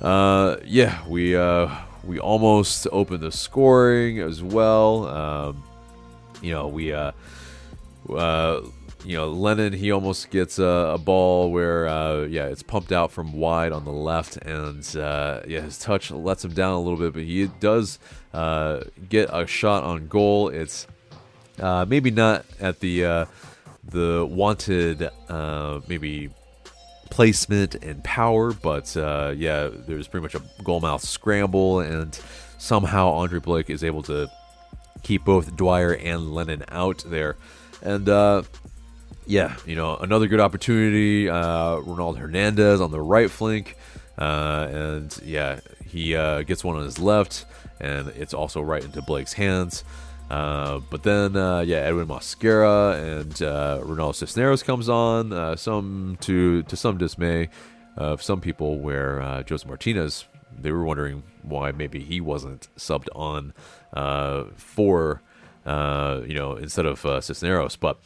uh, 0.00 0.56
yeah, 0.64 1.06
we 1.08 1.36
uh, 1.36 1.68
we 2.04 2.18
almost 2.18 2.86
opened 2.92 3.22
the 3.22 3.32
scoring 3.32 4.20
as 4.20 4.42
well. 4.42 5.06
Um, 5.06 5.64
you 6.42 6.52
know 6.52 6.68
we 6.68 6.92
uh, 6.92 7.12
uh, 8.08 8.62
you 9.04 9.16
know, 9.16 9.30
Lennon 9.30 9.72
he 9.72 9.92
almost 9.92 10.30
gets 10.30 10.58
a, 10.58 10.92
a 10.94 10.98
ball 10.98 11.50
where 11.50 11.88
uh, 11.88 12.22
yeah, 12.22 12.46
it's 12.46 12.62
pumped 12.62 12.92
out 12.92 13.10
from 13.10 13.32
wide 13.32 13.72
on 13.72 13.84
the 13.84 13.92
left, 13.92 14.36
and 14.38 14.84
uh, 14.96 15.40
yeah, 15.46 15.60
his 15.60 15.78
touch 15.78 16.10
lets 16.10 16.44
him 16.44 16.52
down 16.52 16.72
a 16.72 16.80
little 16.80 16.98
bit, 16.98 17.14
but 17.14 17.22
he 17.22 17.46
does 17.60 17.98
uh, 18.34 18.80
get 19.08 19.28
a 19.32 19.46
shot 19.46 19.84
on 19.84 20.08
goal. 20.08 20.48
It's 20.48 20.86
uh, 21.58 21.84
maybe 21.88 22.10
not 22.10 22.44
at 22.60 22.80
the 22.80 23.04
uh, 23.04 23.24
the 23.84 24.26
wanted 24.28 25.08
uh, 25.28 25.80
maybe 25.88 26.30
placement 27.10 27.74
and 27.76 28.02
power, 28.04 28.52
but 28.52 28.94
yeah, 28.96 29.68
there's 29.72 30.08
pretty 30.08 30.22
much 30.22 30.34
a 30.34 30.40
goalmouth 30.62 31.02
scramble, 31.02 31.80
and 31.80 32.18
somehow 32.58 33.10
Andre 33.10 33.40
Blake 33.40 33.70
is 33.70 33.82
able 33.82 34.02
to 34.04 34.30
keep 35.02 35.24
both 35.24 35.56
Dwyer 35.56 35.94
and 35.94 36.32
Lennon 36.34 36.64
out 36.68 37.02
there. 37.06 37.36
And 37.82 38.08
uh, 38.08 38.42
yeah, 39.26 39.56
you 39.66 39.76
know, 39.76 39.96
another 39.96 40.26
good 40.26 40.40
opportunity. 40.40 41.28
Uh, 41.28 41.76
Ronald 41.78 42.18
Hernandez 42.18 42.80
on 42.80 42.90
the 42.90 43.00
right 43.00 43.30
flank. 43.30 43.76
Uh, 44.18 44.68
and 44.70 45.18
yeah, 45.24 45.60
he 45.86 46.14
uh, 46.14 46.42
gets 46.42 46.62
one 46.62 46.76
on 46.76 46.84
his 46.84 46.98
left, 46.98 47.46
and 47.80 48.08
it's 48.08 48.34
also 48.34 48.60
right 48.60 48.84
into 48.84 49.00
Blake's 49.00 49.32
hands. 49.32 49.82
Uh, 50.30 50.78
but 50.90 51.02
then, 51.02 51.34
uh, 51.34 51.58
yeah, 51.60 51.78
Edwin 51.78 52.06
Mosquera 52.06 52.94
and 53.20 53.42
uh, 53.42 53.80
Ronaldo 53.82 54.14
Cisneros 54.14 54.62
comes 54.62 54.88
on. 54.88 55.32
Uh, 55.32 55.56
some 55.56 56.16
to 56.20 56.62
to 56.62 56.76
some 56.76 56.98
dismay 56.98 57.48
of 57.96 58.22
some 58.22 58.40
people, 58.40 58.78
where 58.78 59.20
uh, 59.20 59.42
Josef 59.42 59.66
Martinez 59.66 60.26
they 60.56 60.70
were 60.70 60.84
wondering 60.84 61.24
why 61.42 61.72
maybe 61.72 62.00
he 62.00 62.20
wasn't 62.20 62.68
subbed 62.76 63.08
on 63.14 63.52
for 64.56 65.20
you 65.64 66.34
know, 66.34 66.56
instead 66.56 66.86
of 66.86 67.24
Cisneros. 67.24 67.74
But 67.74 67.98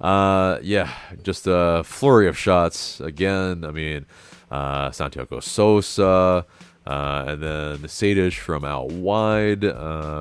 yeah, 0.00 0.92
just 1.24 1.48
a 1.48 1.82
flurry 1.84 2.28
of 2.28 2.38
shots 2.38 3.00
again. 3.00 3.64
I 3.64 3.72
mean, 3.72 4.06
Santiago 4.50 5.40
Sosa, 5.40 6.46
and 6.86 7.42
then 7.42 7.78
Sejdic 7.78 8.38
from 8.38 8.64
out 8.64 8.92
wide, 8.92 9.62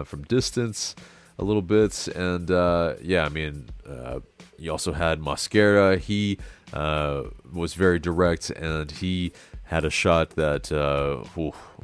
from 0.08 0.24
distance 0.24 0.96
a 1.41 1.43
little 1.43 1.62
bit, 1.62 2.07
and 2.10 2.50
uh, 2.50 2.93
yeah, 3.01 3.25
I 3.25 3.29
mean, 3.29 3.67
uh, 3.89 4.19
you 4.57 4.71
also 4.71 4.93
had 4.93 5.19
Mosquera. 5.19 5.98
He 5.98 6.38
uh, 6.71 7.24
was 7.51 7.74
very 7.74 8.00
direct, 8.00 8.51
and 8.51 8.89
he 8.91 9.33
had 9.63 9.83
a 9.83 9.89
shot 9.89 10.31
that 10.31 10.71
uh, 10.71 11.24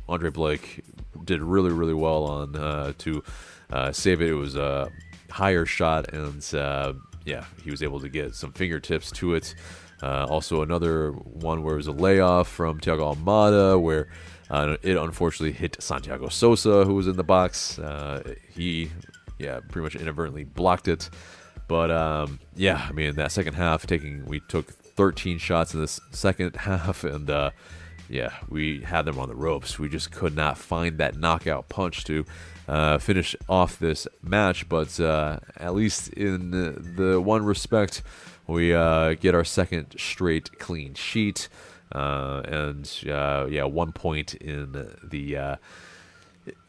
Andre 0.08 0.30
Blake 0.30 0.84
did 1.26 1.42
really, 1.42 1.72
really 1.72 1.94
well 1.94 2.24
on 2.26 2.56
uh, 2.56 2.94
to 3.00 3.24
uh, 3.72 3.92
save 3.92 4.22
it. 4.22 4.30
It 4.30 4.36
was 4.36 4.56
a 4.56 4.92
higher 5.32 5.66
shot, 5.66 6.14
and 6.14 6.44
uh, 6.54 6.94
yeah, 7.26 7.46
he 7.64 7.72
was 7.72 7.82
able 7.82 8.00
to 8.00 8.10
get 8.10 8.36
some 8.36 8.54
fingertips 8.54 9.12
to 9.14 9.34
it. 9.34 9.56
Uh, 10.02 10.26
also, 10.30 10.62
another 10.62 11.12
one 11.12 11.64
where 11.64 11.74
it 11.74 11.78
was 11.78 11.88
a 11.88 11.92
layoff 11.92 12.48
from 12.48 12.80
Thiago 12.80 13.16
Almada, 13.16 13.82
where 13.82 14.08
uh, 14.50 14.78
it 14.84 14.96
unfortunately 14.96 15.52
hit 15.52 15.82
Santiago 15.82 16.30
Sosa, 16.30 16.86
who 16.86 16.94
was 16.94 17.08
in 17.08 17.18
the 17.18 17.24
box. 17.24 17.80
Uh, 17.80 18.36
he, 18.50 18.92
yeah, 19.40 19.60
pretty 19.70 19.84
much 19.84 19.96
inadvertently 19.96 20.44
blocked 20.44 20.88
it. 20.88 21.10
But 21.68 21.92
um, 21.92 22.40
yeah, 22.56 22.86
I 22.88 22.92
mean 22.94 23.16
that 23.16 23.32
second 23.32 23.56
half, 23.56 23.86
taking 23.86 24.26
we 24.26 24.40
took 24.40 24.72
13 24.72 25.38
shots 25.38 25.74
in 25.74 25.82
this 25.82 26.00
second 26.12 26.56
half, 26.56 27.04
and 27.04 27.30
uh, 27.30 27.52
yeah, 28.10 28.34
we 28.50 28.82
had 28.82 29.06
them 29.06 29.20
on 29.20 29.30
the 29.30 29.36
ropes. 29.36 29.78
We 29.78 29.90
just 29.90 30.12
could 30.12 30.36
not 30.36 30.58
find 30.58 30.98
that 30.98 31.18
knockout 31.18 31.70
punch 31.70 32.06
to 32.06 32.26
uh, 32.68 32.98
finish 32.98 33.36
off 33.48 33.80
this 33.80 34.08
match. 34.22 34.68
But 34.70 35.00
uh, 35.00 35.40
at 35.58 35.76
least 35.76 36.10
in 36.10 36.52
the, 36.96 37.20
one 37.20 37.44
respect, 37.46 38.02
we 38.48 38.74
uh, 38.74 39.14
get 39.14 39.36
our 39.36 39.44
second 39.44 39.96
straight 39.98 40.58
clean 40.60 40.94
sheet. 40.94 41.50
Uh, 41.92 42.42
and 42.46 43.04
uh, 43.10 43.48
yeah, 43.50 43.64
one 43.64 43.92
point 43.92 44.36
in 44.36 44.72
the 45.04 45.58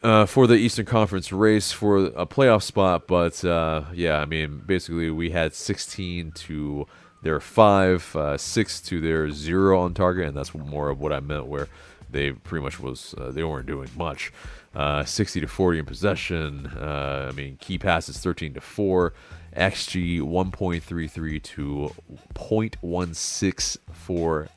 uh, 0.03 0.25
for 0.25 0.47
the 0.47 0.55
Eastern 0.55 0.85
Conference 0.85 1.31
race 1.31 1.71
for 1.71 2.05
a 2.05 2.25
playoff 2.25 2.63
spot. 2.63 3.07
But 3.07 3.43
uh, 3.43 3.85
yeah, 3.93 4.19
I 4.19 4.25
mean, 4.25 4.63
basically 4.65 5.09
we 5.09 5.31
had 5.31 5.53
16 5.53 6.31
to 6.31 6.87
their 7.21 7.39
five, 7.39 8.15
uh, 8.15 8.37
six 8.37 8.79
to 8.81 9.01
their 9.01 9.29
zero 9.31 9.81
on 9.81 9.93
target, 9.93 10.27
and 10.27 10.37
that's 10.37 10.53
more 10.53 10.89
of 10.89 10.99
what 10.99 11.11
I 11.11 11.19
meant 11.19 11.47
where 11.47 11.67
they 12.09 12.31
pretty 12.31 12.63
much 12.63 12.79
was 12.79 13.13
uh, 13.17 13.31
they 13.31 13.43
weren't 13.43 13.67
doing 13.67 13.89
much. 13.95 14.31
Uh, 14.73 15.03
60 15.03 15.41
to 15.41 15.47
40 15.47 15.79
in 15.79 15.85
possession. 15.85 16.67
Uh, 16.67 17.27
I 17.29 17.31
mean, 17.33 17.57
key 17.57 17.77
passes 17.77 18.19
13 18.19 18.53
to 18.53 18.61
4. 18.61 19.13
XG 19.55 20.21
1.33 20.21 21.41
to 21.41 21.91
0.16 22.35 23.77
for 23.91 24.47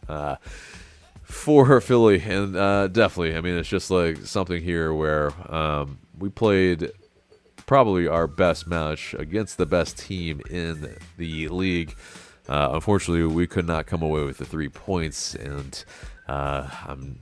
for 1.32 1.80
Philly, 1.80 2.20
and 2.20 2.56
uh, 2.56 2.88
definitely, 2.88 3.36
I 3.36 3.40
mean, 3.40 3.56
it's 3.56 3.68
just 3.68 3.90
like 3.90 4.18
something 4.18 4.62
here 4.62 4.92
where 4.92 5.32
um, 5.52 5.98
we 6.18 6.28
played 6.28 6.92
probably 7.66 8.06
our 8.06 8.26
best 8.26 8.66
match 8.66 9.14
against 9.14 9.58
the 9.58 9.66
best 9.66 9.98
team 9.98 10.40
in 10.50 10.96
the 11.16 11.48
league. 11.48 11.96
Uh, 12.48 12.70
unfortunately, 12.72 13.24
we 13.24 13.46
could 13.46 13.66
not 13.66 13.86
come 13.86 14.02
away 14.02 14.24
with 14.24 14.38
the 14.38 14.44
three 14.44 14.68
points, 14.68 15.34
and 15.34 15.84
uh, 16.28 16.68
I'm 16.86 17.18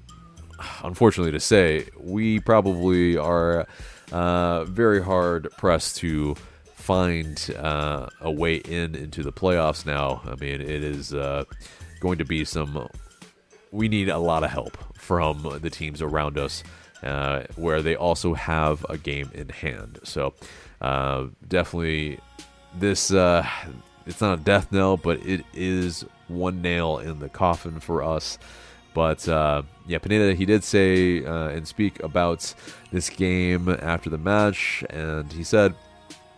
unfortunately 0.82 1.32
to 1.32 1.40
say, 1.40 1.88
we 1.98 2.40
probably 2.40 3.16
are 3.16 3.66
uh, 4.12 4.64
very 4.64 5.02
hard 5.02 5.48
pressed 5.56 5.96
to 5.98 6.34
find 6.74 7.54
uh, 7.58 8.08
a 8.20 8.30
way 8.30 8.56
in 8.56 8.94
into 8.94 9.22
the 9.22 9.32
playoffs 9.32 9.86
now. 9.86 10.22
I 10.24 10.34
mean, 10.36 10.60
it 10.60 10.82
is 10.82 11.14
uh, 11.14 11.44
going 12.00 12.18
to 12.18 12.24
be 12.24 12.44
some. 12.44 12.88
We 13.70 13.88
need 13.88 14.08
a 14.08 14.18
lot 14.18 14.42
of 14.42 14.50
help 14.50 14.76
from 14.94 15.58
the 15.60 15.70
teams 15.70 16.02
around 16.02 16.38
us, 16.38 16.62
uh, 17.02 17.44
where 17.56 17.82
they 17.82 17.96
also 17.96 18.34
have 18.34 18.84
a 18.88 18.98
game 18.98 19.30
in 19.32 19.48
hand. 19.48 20.00
So, 20.02 20.34
uh, 20.80 21.26
definitely, 21.46 22.18
this 22.78 23.12
uh, 23.12 23.46
it's 24.06 24.20
not 24.20 24.38
a 24.38 24.42
death 24.42 24.72
knell, 24.72 24.96
but 24.96 25.24
it 25.24 25.44
is 25.54 26.04
one 26.28 26.62
nail 26.62 26.98
in 26.98 27.18
the 27.20 27.28
coffin 27.28 27.80
for 27.80 28.02
us. 28.02 28.38
But 28.92 29.28
uh, 29.28 29.62
yeah, 29.86 29.98
Pineda, 29.98 30.34
he 30.34 30.44
did 30.44 30.64
say 30.64 31.24
uh, 31.24 31.48
and 31.48 31.66
speak 31.66 32.02
about 32.02 32.52
this 32.92 33.08
game 33.08 33.68
after 33.68 34.10
the 34.10 34.18
match, 34.18 34.84
and 34.90 35.32
he 35.32 35.44
said 35.44 35.74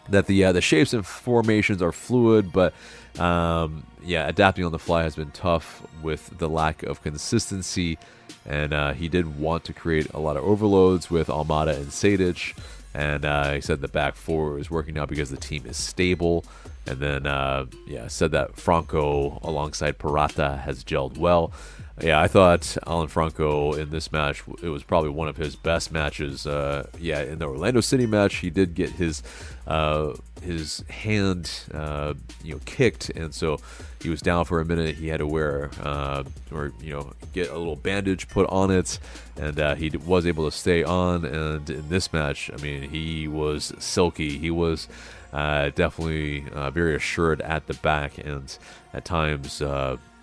that 0.09 0.27
the 0.27 0.45
uh, 0.45 0.53
the 0.53 0.61
shapes 0.61 0.93
and 0.93 1.07
formations 1.07 1.81
are 1.83 1.93
fluid, 1.93 2.53
but 2.53 2.75
um, 3.19 3.87
yeah, 4.05 4.29
adapting 4.29 4.65
on 4.65 4.73
the 4.73 4.79
fly 4.79 5.03
has 5.03 5.17
been 5.17 5.31
tough 5.31 5.83
with 6.03 6.39
the 6.39 6.49
lack 6.49 6.83
of 6.83 7.03
consistency. 7.03 7.99
And 8.45 8.73
uh, 8.73 8.93
he 8.93 9.09
did 9.09 9.39
want 9.39 9.65
to 9.65 9.73
create 9.73 10.13
a 10.13 10.19
lot 10.19 10.37
of 10.37 10.43
overloads 10.43 11.11
with 11.11 11.29
Almada 11.29 11.77
and 11.77 11.87
Sejdic. 11.87 12.59
And 12.95 13.25
uh, 13.25 13.53
he 13.53 13.61
said 13.61 13.81
the 13.81 13.89
back 13.89 14.17
four 14.17 14.59
is 14.59 14.71
working 14.71 14.95
now 14.95 15.07
because 15.07 15.31
the 15.31 15.37
team 15.37 15.65
is 15.65 15.77
stable. 15.77 16.45
And 16.87 16.99
then, 16.99 17.27
uh, 17.27 17.67
yeah, 17.87 18.09
said 18.09 18.33
that 18.33 18.57
Franco 18.57 19.39
alongside 19.43 19.99
Purata 19.99 20.59
has 20.65 20.83
gelled 20.83 21.17
well. 21.17 21.53
Yeah, 22.01 22.21
I 22.21 22.27
thought 22.27 22.77
Alan 22.87 23.09
Franco 23.09 23.75
in 23.75 23.91
this 23.91 24.11
match, 24.11 24.43
it 24.63 24.71
was 24.71 24.83
probably 24.83 25.11
one 25.11 25.29
of 25.29 25.37
his 25.37 25.57
best 25.57 25.93
matches. 25.93 26.47
Uh, 26.47 26.87
yeah, 26.99 27.21
in 27.23 27.39
the 27.39 27.47
Orlando 27.47 27.81
City 27.81 28.07
match, 28.07 28.37
he 28.37 28.49
did 28.49 28.75
get 28.75 28.91
his 28.91 29.23
uh, 29.67 30.15
his 30.41 30.83
hand, 30.89 31.51
uh, 31.73 32.15
you 32.43 32.55
know, 32.55 32.61
kicked, 32.65 33.11
and 33.11 33.35
so 33.35 33.59
he 34.03 34.09
was 34.09 34.23
down 34.23 34.47
for 34.47 34.61
a 34.61 34.65
minute. 34.65 34.97
He 34.97 35.09
had 35.09 35.19
to 35.19 35.27
wear 35.27 35.71
uh, 35.83 36.25
or 36.51 36.73
you 36.81 36.95
know 36.95 37.13
get 37.35 37.51
a 37.51 37.59
little 37.59 37.77
bandage 37.77 38.27
put 38.29 38.49
on 38.49 38.71
it, 38.71 38.99
and 39.37 39.61
uh, 39.61 39.75
he 39.75 39.91
was 39.91 40.27
able 40.27 40.51
to 40.51 40.57
stay 40.57 40.83
on. 40.83 41.27
And 41.27 41.69
in 41.69 41.89
this 41.91 42.11
match, 42.13 42.51
I 42.53 42.61
mean, 42.63 42.89
he 42.89 43.29
was 43.29 43.75
silky. 43.79 44.39
He 44.39 44.51
was 44.51 44.89
uh, 45.33 45.71
definitely 45.75 46.41
very 46.73 46.97
assured 46.97 47.43
at 47.43 47.67
the 47.67 47.75
back, 47.75 48.17
and 48.17 48.57
at 48.95 49.05
times, 49.05 49.61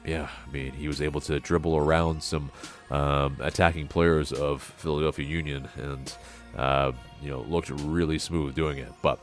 yeah, 0.05 0.29
I 0.47 0.51
mean, 0.51 0.71
he 0.71 0.87
was 0.87 1.01
able 1.01 1.21
to 1.21 1.39
dribble 1.39 1.75
around 1.75 2.23
some 2.23 2.51
um, 2.91 3.37
attacking 3.39 3.87
players 3.87 4.31
of 4.31 4.61
Philadelphia 4.61 5.25
Union, 5.25 5.67
and 5.77 6.13
uh, 6.55 6.91
you 7.21 7.29
know, 7.29 7.41
looked 7.41 7.69
really 7.69 8.19
smooth 8.19 8.55
doing 8.55 8.77
it. 8.77 8.91
But 9.01 9.19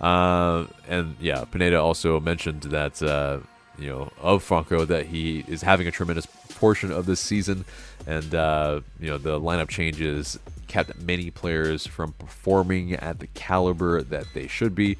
uh, 0.00 0.66
and 0.88 1.16
yeah, 1.20 1.44
Pineda 1.44 1.80
also 1.80 2.20
mentioned 2.20 2.62
that 2.64 3.02
uh, 3.02 3.40
you 3.78 3.88
know 3.88 4.12
of 4.20 4.42
Franco 4.42 4.84
that 4.84 5.06
he 5.06 5.44
is 5.48 5.62
having 5.62 5.86
a 5.86 5.90
tremendous 5.90 6.26
portion 6.26 6.90
of 6.90 7.06
this 7.06 7.20
season, 7.20 7.64
and 8.06 8.34
uh, 8.34 8.80
you 9.00 9.10
know 9.10 9.18
the 9.18 9.40
lineup 9.40 9.68
changes 9.68 10.38
kept 10.66 10.98
many 11.00 11.30
players 11.30 11.86
from 11.86 12.12
performing 12.12 12.94
at 12.94 13.18
the 13.20 13.26
caliber 13.28 14.02
that 14.02 14.26
they 14.34 14.46
should 14.46 14.74
be. 14.74 14.96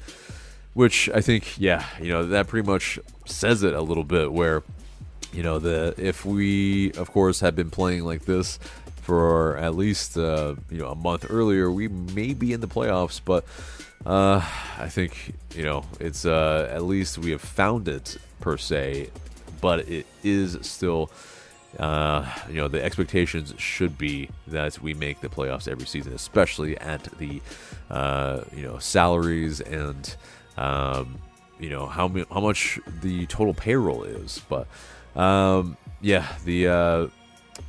Which 0.73 1.09
I 1.13 1.21
think, 1.21 1.57
yeah, 1.57 1.85
you 2.01 2.11
know 2.11 2.25
that 2.25 2.47
pretty 2.47 2.69
much 2.69 2.99
says 3.25 3.63
it 3.63 3.73
a 3.73 3.81
little 3.81 4.03
bit. 4.03 4.31
Where 4.33 4.61
you 5.33 5.43
know 5.43 5.59
the 5.59 5.93
if 5.97 6.25
we 6.25 6.91
of 6.93 7.11
course 7.11 7.39
had 7.39 7.55
been 7.55 7.69
playing 7.69 8.03
like 8.03 8.25
this 8.25 8.59
for 9.05 9.55
at 9.57 9.75
least 9.75 10.17
uh, 10.17 10.55
you 10.71 10.79
know 10.79 10.89
a 10.89 10.95
month 10.95 11.27
earlier, 11.29 11.69
we 11.69 11.87
may 11.87 12.33
be 12.33 12.53
in 12.53 12.59
the 12.59 12.67
playoffs. 12.67 13.21
But 13.23 13.45
uh, 14.03 14.43
I 14.79 14.89
think 14.89 15.35
you 15.53 15.63
know 15.63 15.85
it's 15.99 16.25
uh, 16.25 16.69
at 16.71 16.83
least 16.83 17.19
we 17.19 17.29
have 17.29 17.41
found 17.41 17.87
it 17.87 18.17
per 18.41 18.57
se, 18.57 19.11
but 19.61 19.87
it 19.87 20.07
is 20.23 20.57
still. 20.61 21.11
Uh, 21.77 22.25
you 22.47 22.55
know 22.55 22.69
the 22.69 22.81
expectations 22.81 23.53
should 23.57 23.97
be 23.97 24.29
that 24.47 24.81
we 24.81 24.93
make 24.93 25.19
the 25.19 25.27
playoffs 25.27 25.67
every 25.67 25.85
season, 25.85 26.13
especially 26.13 26.77
at 26.77 27.03
the 27.17 27.41
uh, 27.89 28.45
you 28.55 28.63
know 28.63 28.79
salaries 28.79 29.59
and 29.59 30.15
um, 30.55 31.19
you 31.59 31.69
know 31.69 31.85
how 31.85 32.07
how 32.31 32.39
much 32.39 32.79
the 33.01 33.25
total 33.25 33.53
payroll 33.53 34.03
is. 34.03 34.41
But 34.47 34.67
um, 35.15 35.77
yeah, 36.01 36.27
the 36.43 36.67
uh, 36.67 37.07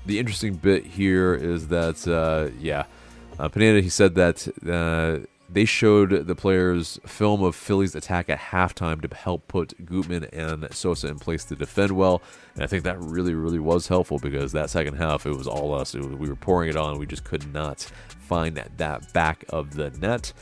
the 0.04 0.18
interesting 0.18 0.54
bit 0.54 0.84
here 0.84 1.34
is 1.34 1.68
that 1.68 2.06
uh, 2.06 2.52
yeah, 2.60 2.84
uh, 3.38 3.48
Pineda 3.48 3.80
he 3.80 3.88
said 3.88 4.14
that 4.16 4.46
uh, 4.68 5.26
they 5.48 5.64
showed 5.64 6.26
the 6.26 6.34
players 6.34 6.98
film 7.06 7.42
of 7.42 7.54
Philly's 7.54 7.94
attack 7.94 8.28
at 8.28 8.38
halftime 8.38 9.00
to 9.08 9.14
help 9.14 9.46
put 9.48 9.86
Gutman 9.86 10.24
and 10.32 10.66
Sosa 10.74 11.08
in 11.08 11.18
place 11.18 11.44
to 11.44 11.56
defend 11.56 11.92
well, 11.92 12.20
and 12.54 12.64
I 12.64 12.66
think 12.66 12.84
that 12.84 13.00
really 13.00 13.34
really 13.34 13.60
was 13.60 13.88
helpful 13.88 14.18
because 14.18 14.52
that 14.52 14.70
second 14.70 14.94
half 14.94 15.26
it 15.26 15.36
was 15.36 15.46
all 15.46 15.74
us. 15.74 15.94
Was, 15.94 16.06
we 16.06 16.28
were 16.28 16.36
pouring 16.36 16.68
it 16.68 16.76
on. 16.76 16.98
We 16.98 17.06
just 17.06 17.24
could 17.24 17.52
not 17.52 17.80
find 18.26 18.56
that, 18.56 18.76
that 18.78 19.12
back 19.12 19.44
of 19.48 19.74
the 19.74 19.90
net. 19.90 20.32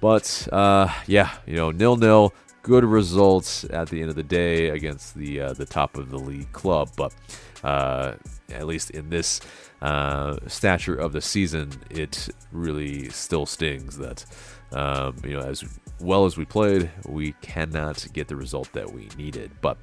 But 0.00 0.48
uh, 0.52 0.92
yeah, 1.06 1.30
you 1.46 1.56
know, 1.56 1.70
nil 1.70 1.96
nil 1.96 2.34
good 2.64 2.82
results 2.82 3.64
at 3.70 3.90
the 3.90 4.00
end 4.00 4.10
of 4.10 4.16
the 4.16 4.24
day 4.24 4.70
against 4.70 5.14
the 5.14 5.40
uh, 5.40 5.52
the 5.52 5.66
top 5.66 5.96
of 5.96 6.10
the 6.10 6.18
league 6.18 6.50
club. 6.52 6.90
But 6.96 7.14
uh, 7.62 8.14
at 8.50 8.66
least 8.66 8.90
in 8.90 9.10
this 9.10 9.40
uh, 9.80 10.38
stature 10.48 10.96
of 10.96 11.12
the 11.12 11.20
season, 11.20 11.70
it 11.90 12.28
really 12.50 13.10
still 13.10 13.46
stings 13.46 13.98
that 13.98 14.24
um, 14.72 15.16
you 15.22 15.34
know 15.34 15.40
as 15.40 15.62
well 16.00 16.24
as 16.24 16.36
we 16.36 16.44
played, 16.44 16.90
we 17.06 17.32
cannot 17.40 18.04
get 18.12 18.26
the 18.26 18.36
result 18.36 18.72
that 18.72 18.92
we 18.92 19.08
needed. 19.16 19.52
But 19.60 19.76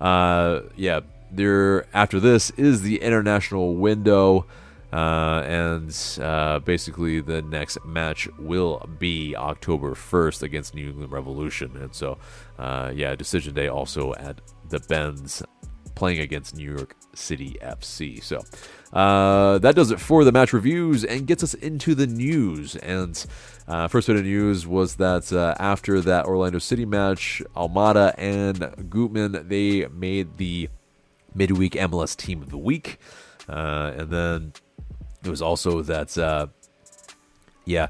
uh, 0.00 0.62
yeah, 0.74 1.00
there 1.30 1.86
after 1.94 2.18
this 2.18 2.50
is 2.50 2.82
the 2.82 3.00
international 3.00 3.76
window. 3.76 4.46
Uh, 4.92 5.42
and 5.46 6.18
uh, 6.20 6.58
basically, 6.58 7.20
the 7.20 7.40
next 7.42 7.82
match 7.84 8.28
will 8.38 8.86
be 8.98 9.34
October 9.34 9.94
1st 9.94 10.42
against 10.42 10.74
New 10.74 10.90
England 10.90 11.12
Revolution. 11.12 11.76
And 11.76 11.94
so, 11.94 12.18
uh, 12.58 12.92
yeah, 12.94 13.14
decision 13.14 13.54
day 13.54 13.68
also 13.68 14.12
at 14.14 14.40
the 14.68 14.80
Benz 14.80 15.42
playing 15.94 16.20
against 16.20 16.56
New 16.56 16.74
York 16.74 16.96
City 17.14 17.56
FC. 17.62 18.22
So 18.22 18.40
uh, 18.92 19.58
that 19.58 19.74
does 19.74 19.90
it 19.90 20.00
for 20.00 20.24
the 20.24 20.32
match 20.32 20.52
reviews 20.52 21.04
and 21.04 21.26
gets 21.26 21.42
us 21.42 21.54
into 21.54 21.94
the 21.94 22.06
news. 22.06 22.76
And 22.76 23.24
uh, 23.68 23.88
first 23.88 24.06
bit 24.06 24.16
of 24.16 24.24
news 24.24 24.66
was 24.66 24.96
that 24.96 25.32
uh, 25.32 25.54
after 25.58 26.00
that 26.00 26.26
Orlando 26.26 26.58
City 26.58 26.84
match, 26.84 27.42
Almada 27.56 28.14
and 28.18 28.90
Gutman 28.90 29.48
they 29.48 29.86
made 29.86 30.38
the 30.38 30.68
midweek 31.34 31.74
MLS 31.74 32.16
Team 32.16 32.42
of 32.42 32.50
the 32.50 32.58
Week, 32.58 32.98
and 33.48 34.10
then 34.10 34.52
it 35.24 35.30
was 35.30 35.42
also 35.42 35.82
that, 35.82 36.16
uh, 36.18 36.46
yeah, 37.64 37.88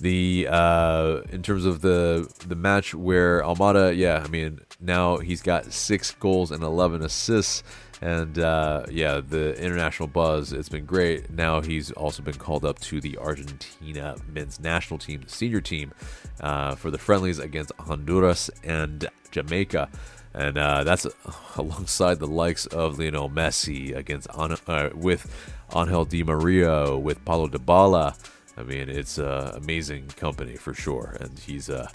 the 0.00 0.46
uh, 0.50 1.20
in 1.30 1.42
terms 1.42 1.64
of 1.64 1.80
the 1.80 2.30
the 2.46 2.56
match 2.56 2.94
where 2.94 3.42
Almada, 3.42 3.96
yeah, 3.96 4.22
I 4.24 4.28
mean 4.28 4.60
now 4.80 5.18
he's 5.18 5.42
got 5.42 5.72
six 5.72 6.10
goals 6.10 6.50
and 6.50 6.62
eleven 6.62 7.02
assists, 7.02 7.62
and 8.00 8.38
uh, 8.38 8.84
yeah, 8.90 9.20
the 9.26 9.54
international 9.62 10.08
buzz 10.08 10.52
it's 10.52 10.68
been 10.68 10.84
great. 10.84 11.30
Now 11.30 11.60
he's 11.60 11.90
also 11.92 12.22
been 12.22 12.34
called 12.34 12.64
up 12.64 12.80
to 12.80 13.00
the 13.00 13.16
Argentina 13.18 14.16
men's 14.28 14.60
national 14.60 14.98
team, 14.98 15.22
senior 15.26 15.60
team, 15.60 15.92
uh, 16.40 16.74
for 16.74 16.90
the 16.90 16.98
friendlies 16.98 17.38
against 17.38 17.72
Honduras 17.78 18.50
and 18.62 19.08
Jamaica 19.30 19.88
and 20.34 20.58
uh, 20.58 20.84
that's 20.84 21.06
alongside 21.56 22.18
the 22.18 22.26
likes 22.26 22.66
of 22.66 22.98
Lionel 22.98 23.30
Messi 23.30 23.96
against 23.96 24.28
uh, 24.36 24.90
with 24.92 25.53
Angel 25.74 26.04
Di 26.04 26.22
Maria, 26.22 26.96
with 26.96 27.24
Paulo 27.24 27.46
Dybala. 27.46 28.16
I 28.56 28.62
mean, 28.62 28.88
it's 28.88 29.18
uh, 29.18 29.52
amazing 29.56 30.08
company 30.16 30.56
for 30.56 30.74
sure, 30.74 31.16
and 31.20 31.38
he's 31.38 31.68
uh, 31.68 31.88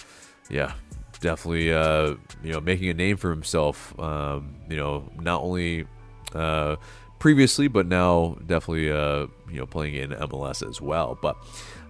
yeah, 0.49 0.73
definitely 1.21 1.73
uh, 1.73 2.15
you 2.43 2.51
know 2.53 2.59
making 2.59 2.89
a 2.89 2.93
name 2.93 3.17
for 3.17 3.29
himself. 3.29 3.97
Um, 3.99 4.55
you 4.69 4.75
know, 4.75 5.09
not 5.19 5.41
only 5.41 5.85
uh, 6.33 6.75
previously, 7.19 7.67
but 7.67 7.85
now 7.85 8.37
definitely 8.45 8.91
uh, 8.91 9.27
you 9.49 9.59
know 9.59 9.65
playing 9.65 9.95
in 9.95 10.11
MLS 10.11 10.67
as 10.67 10.81
well. 10.81 11.17
But 11.21 11.37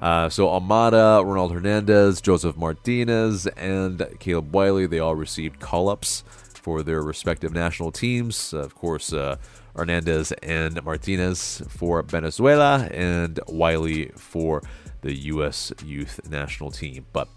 uh, 0.02 0.30
so 0.30 0.48
Almada, 0.48 1.26
Ronald 1.26 1.54
Hernandez, 1.54 2.22
Josef 2.22 2.58
Martinez, 2.58 3.48
and 3.48 4.06
Caleb 4.20 4.54
Wiley, 4.54 4.88
they 4.88 5.00
all 5.00 5.16
received 5.16 5.60
call 5.60 5.90
ups 5.90 6.24
for 6.54 6.84
their 6.84 7.02
respective 7.02 7.54
national 7.54 7.92
teams. 7.92 8.54
of 8.54 8.76
course, 8.76 9.14
uh, 9.14 9.38
Hernandez 9.76 10.32
and 10.44 10.84
Martinez 10.84 11.62
for 11.70 12.02
Venezuela, 12.04 12.88
and 12.92 13.40
Wiley 13.48 14.12
for 14.16 14.62
the 15.02 15.14
U.S. 15.14 15.72
youth 15.86 16.20
national 16.30 16.72
team. 16.72 17.06
But 17.14 17.28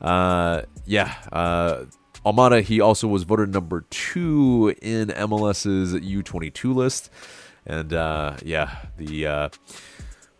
uh, 0.00 0.62
yeah, 0.86 1.14
uh, 1.32 1.84
Almada, 2.24 2.62
he 2.62 2.80
also 2.80 3.08
was 3.08 3.22
voted 3.24 3.52
number 3.52 3.82
two 3.90 4.74
in 4.82 5.08
MLS's 5.08 5.94
U22 5.94 6.74
list. 6.74 7.10
And 7.66 7.92
uh, 7.92 8.36
yeah, 8.42 8.86
the 8.96 9.26
uh, 9.26 9.48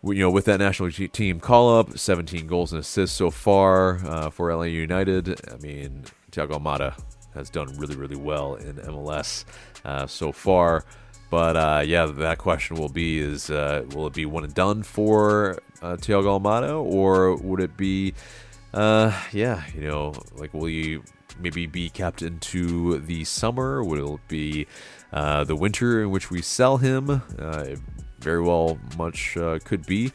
you 0.03 0.15
know, 0.15 0.31
with 0.31 0.45
that 0.45 0.59
national 0.59 0.91
team 0.91 1.39
call 1.39 1.77
up, 1.77 1.97
17 1.97 2.47
goals 2.47 2.71
and 2.71 2.81
assists 2.81 3.15
so 3.15 3.29
far 3.29 3.99
uh, 4.05 4.29
for 4.29 4.49
ATL 4.49 4.71
United. 4.71 5.39
I 5.51 5.57
mean, 5.57 6.05
Thiago 6.31 6.59
Almada 6.59 6.99
has 7.35 7.49
done 7.49 7.67
really, 7.77 7.95
really 7.95 8.15
well 8.15 8.55
in 8.55 8.75
MLS 8.75 9.45
uh, 9.85 10.07
so 10.07 10.31
far. 10.31 10.83
But 11.31 11.55
uh, 11.55 11.83
yeah, 11.85 12.07
that 12.07 12.39
question 12.39 12.75
will 12.75 12.89
be: 12.89 13.17
Is 13.17 13.49
uh, 13.49 13.85
will 13.95 14.05
it 14.07 14.13
be 14.13 14.25
one 14.25 14.43
and 14.43 14.53
done 14.53 14.83
for 14.83 15.57
uh, 15.81 15.95
Thiago 15.95 16.39
Almada, 16.39 16.77
or 16.77 17.37
would 17.37 17.61
it 17.61 17.77
be, 17.77 18.13
uh, 18.73 19.17
yeah, 19.31 19.63
you 19.73 19.87
know, 19.87 20.13
like 20.35 20.53
will 20.53 20.67
you 20.67 21.03
maybe 21.39 21.67
be 21.67 21.89
kept 21.89 22.21
into 22.21 22.99
the 22.99 23.23
summer? 23.23 23.81
Will 23.81 24.15
it 24.15 24.27
be 24.27 24.67
uh, 25.13 25.45
the 25.45 25.55
winter 25.55 26.03
in 26.03 26.11
which 26.11 26.29
we 26.29 26.41
sell 26.41 26.77
him? 26.77 27.09
Uh, 27.39 27.75
very 28.19 28.41
well, 28.41 28.77
much 28.97 29.37
uh, 29.37 29.59
could 29.63 29.85
be. 29.85 30.11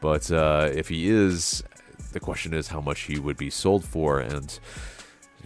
But 0.00 0.30
if 0.30 0.88
he 0.88 1.10
is, 1.10 1.64
the 2.12 2.20
question 2.20 2.54
is 2.54 2.68
how 2.68 2.80
much 2.80 3.00
he 3.00 3.18
would 3.18 3.36
be 3.36 3.50
sold 3.50 3.84
for, 3.84 4.20
and 4.20 4.58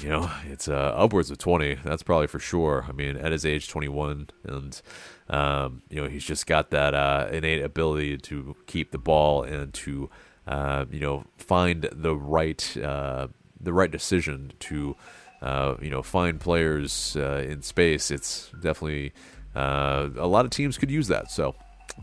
you 0.01 0.09
know, 0.09 0.31
it's 0.47 0.69
uh, 0.69 0.95
upwards 0.97 1.31
of 1.31 1.39
20. 1.39 1.77
That's 1.85 2.03
probably 2.03 2.27
for 2.27 2.39
sure. 2.39 2.87
I 2.89 2.93
mean, 2.93 3.17
at 3.17 3.33
his 3.33 3.47
age, 3.47 3.69
21, 3.69 4.29
and 4.45 4.83
um, 5.29 5.83
you 5.89 6.03
know, 6.03 6.09
he's 6.09 6.25
just 6.25 6.47
got 6.47 6.71
that 6.71 6.95
uh, 6.95 7.29
innate 7.31 7.63
ability 7.63 8.19
to 8.19 8.57
keep 8.67 8.91
the 8.91 8.99
ball 8.99 9.43
and 9.43 9.73
to 9.75 10.11
uh, 10.47 10.85
you 10.91 11.01
know 11.01 11.25
find 11.39 11.89
the 11.93 12.15
right 12.15 12.77
uh, 12.77 13.29
the 13.61 13.73
right 13.73 13.91
decision 13.91 14.53
to 14.61 14.97
uh, 15.41 15.75
you 15.81 15.91
know 15.91 16.03
find 16.03 16.41
players 16.41 17.17
uh, 17.17 17.45
in 17.47 17.63
space. 17.63 18.11
It's 18.11 18.51
definitely 18.61 19.13
a 19.55 20.27
lot 20.27 20.45
of 20.45 20.51
teams 20.51 20.77
could 20.77 20.91
use 20.91 21.09
that. 21.09 21.31
So 21.31 21.55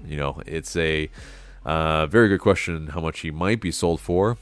you 0.06 0.17
know, 0.17 0.41
it's 0.45 0.75
a 0.75 1.10
very 1.65 2.30
good 2.30 2.39
question 2.39 2.88
how 2.88 3.01
much 3.01 3.19
he 3.19 3.32
might 3.32 3.62
be 3.62 3.71
sold 3.71 3.99
for. 3.99 4.38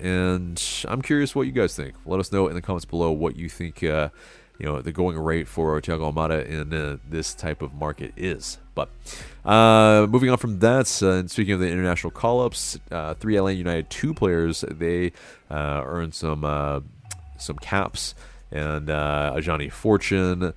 And 0.00 0.62
I'm 0.86 1.02
curious 1.02 1.34
what 1.34 1.46
you 1.46 1.52
guys 1.52 1.74
think. 1.74 1.94
Let 2.06 2.20
us 2.20 2.32
know 2.32 2.48
in 2.48 2.54
the 2.54 2.62
comments 2.62 2.84
below 2.84 3.10
what 3.10 3.36
you 3.36 3.48
think, 3.48 3.82
uh, 3.82 4.10
you 4.58 4.66
know, 4.66 4.80
the 4.80 4.92
going 4.92 5.18
rate 5.18 5.48
for 5.48 5.80
Thiago 5.80 6.12
Almada 6.12 6.46
in 6.46 6.72
uh, 6.72 6.98
this 7.08 7.34
type 7.34 7.62
of 7.62 7.74
market 7.74 8.12
is. 8.16 8.58
But 8.74 8.90
uh, 9.44 10.06
moving 10.08 10.30
on 10.30 10.38
from 10.38 10.60
that, 10.60 11.02
uh, 11.02 11.10
and 11.10 11.30
speaking 11.30 11.54
of 11.54 11.60
the 11.60 11.68
international 11.68 12.10
call-ups, 12.10 12.78
uh, 12.90 13.14
three 13.14 13.34
ATL 13.34 13.56
United 13.56 13.90
two 13.90 14.14
players 14.14 14.64
they 14.68 15.12
uh, 15.50 15.82
earned 15.84 16.14
some 16.14 16.42
some 17.38 17.56
caps, 17.56 18.14
and 18.50 18.88
Ajani 18.88 19.70
Fortune. 19.70 20.54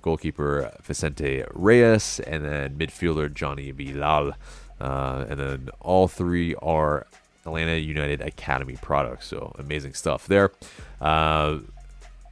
goalkeeper 0.00 0.72
Vicente 0.82 1.44
Reyes 1.52 2.18
and 2.20 2.44
then 2.44 2.78
midfielder 2.78 3.32
Johnny 3.32 3.72
Bilal. 3.72 4.32
and 4.80 5.38
then 5.38 5.70
all 5.80 6.08
three 6.08 6.54
are 6.56 7.06
Atlanta 7.50 7.76
United 7.76 8.20
Academy 8.20 8.76
products. 8.80 9.26
So 9.26 9.54
amazing 9.58 9.94
stuff 9.94 10.26
there. 10.26 10.52
Uh, 11.00 11.58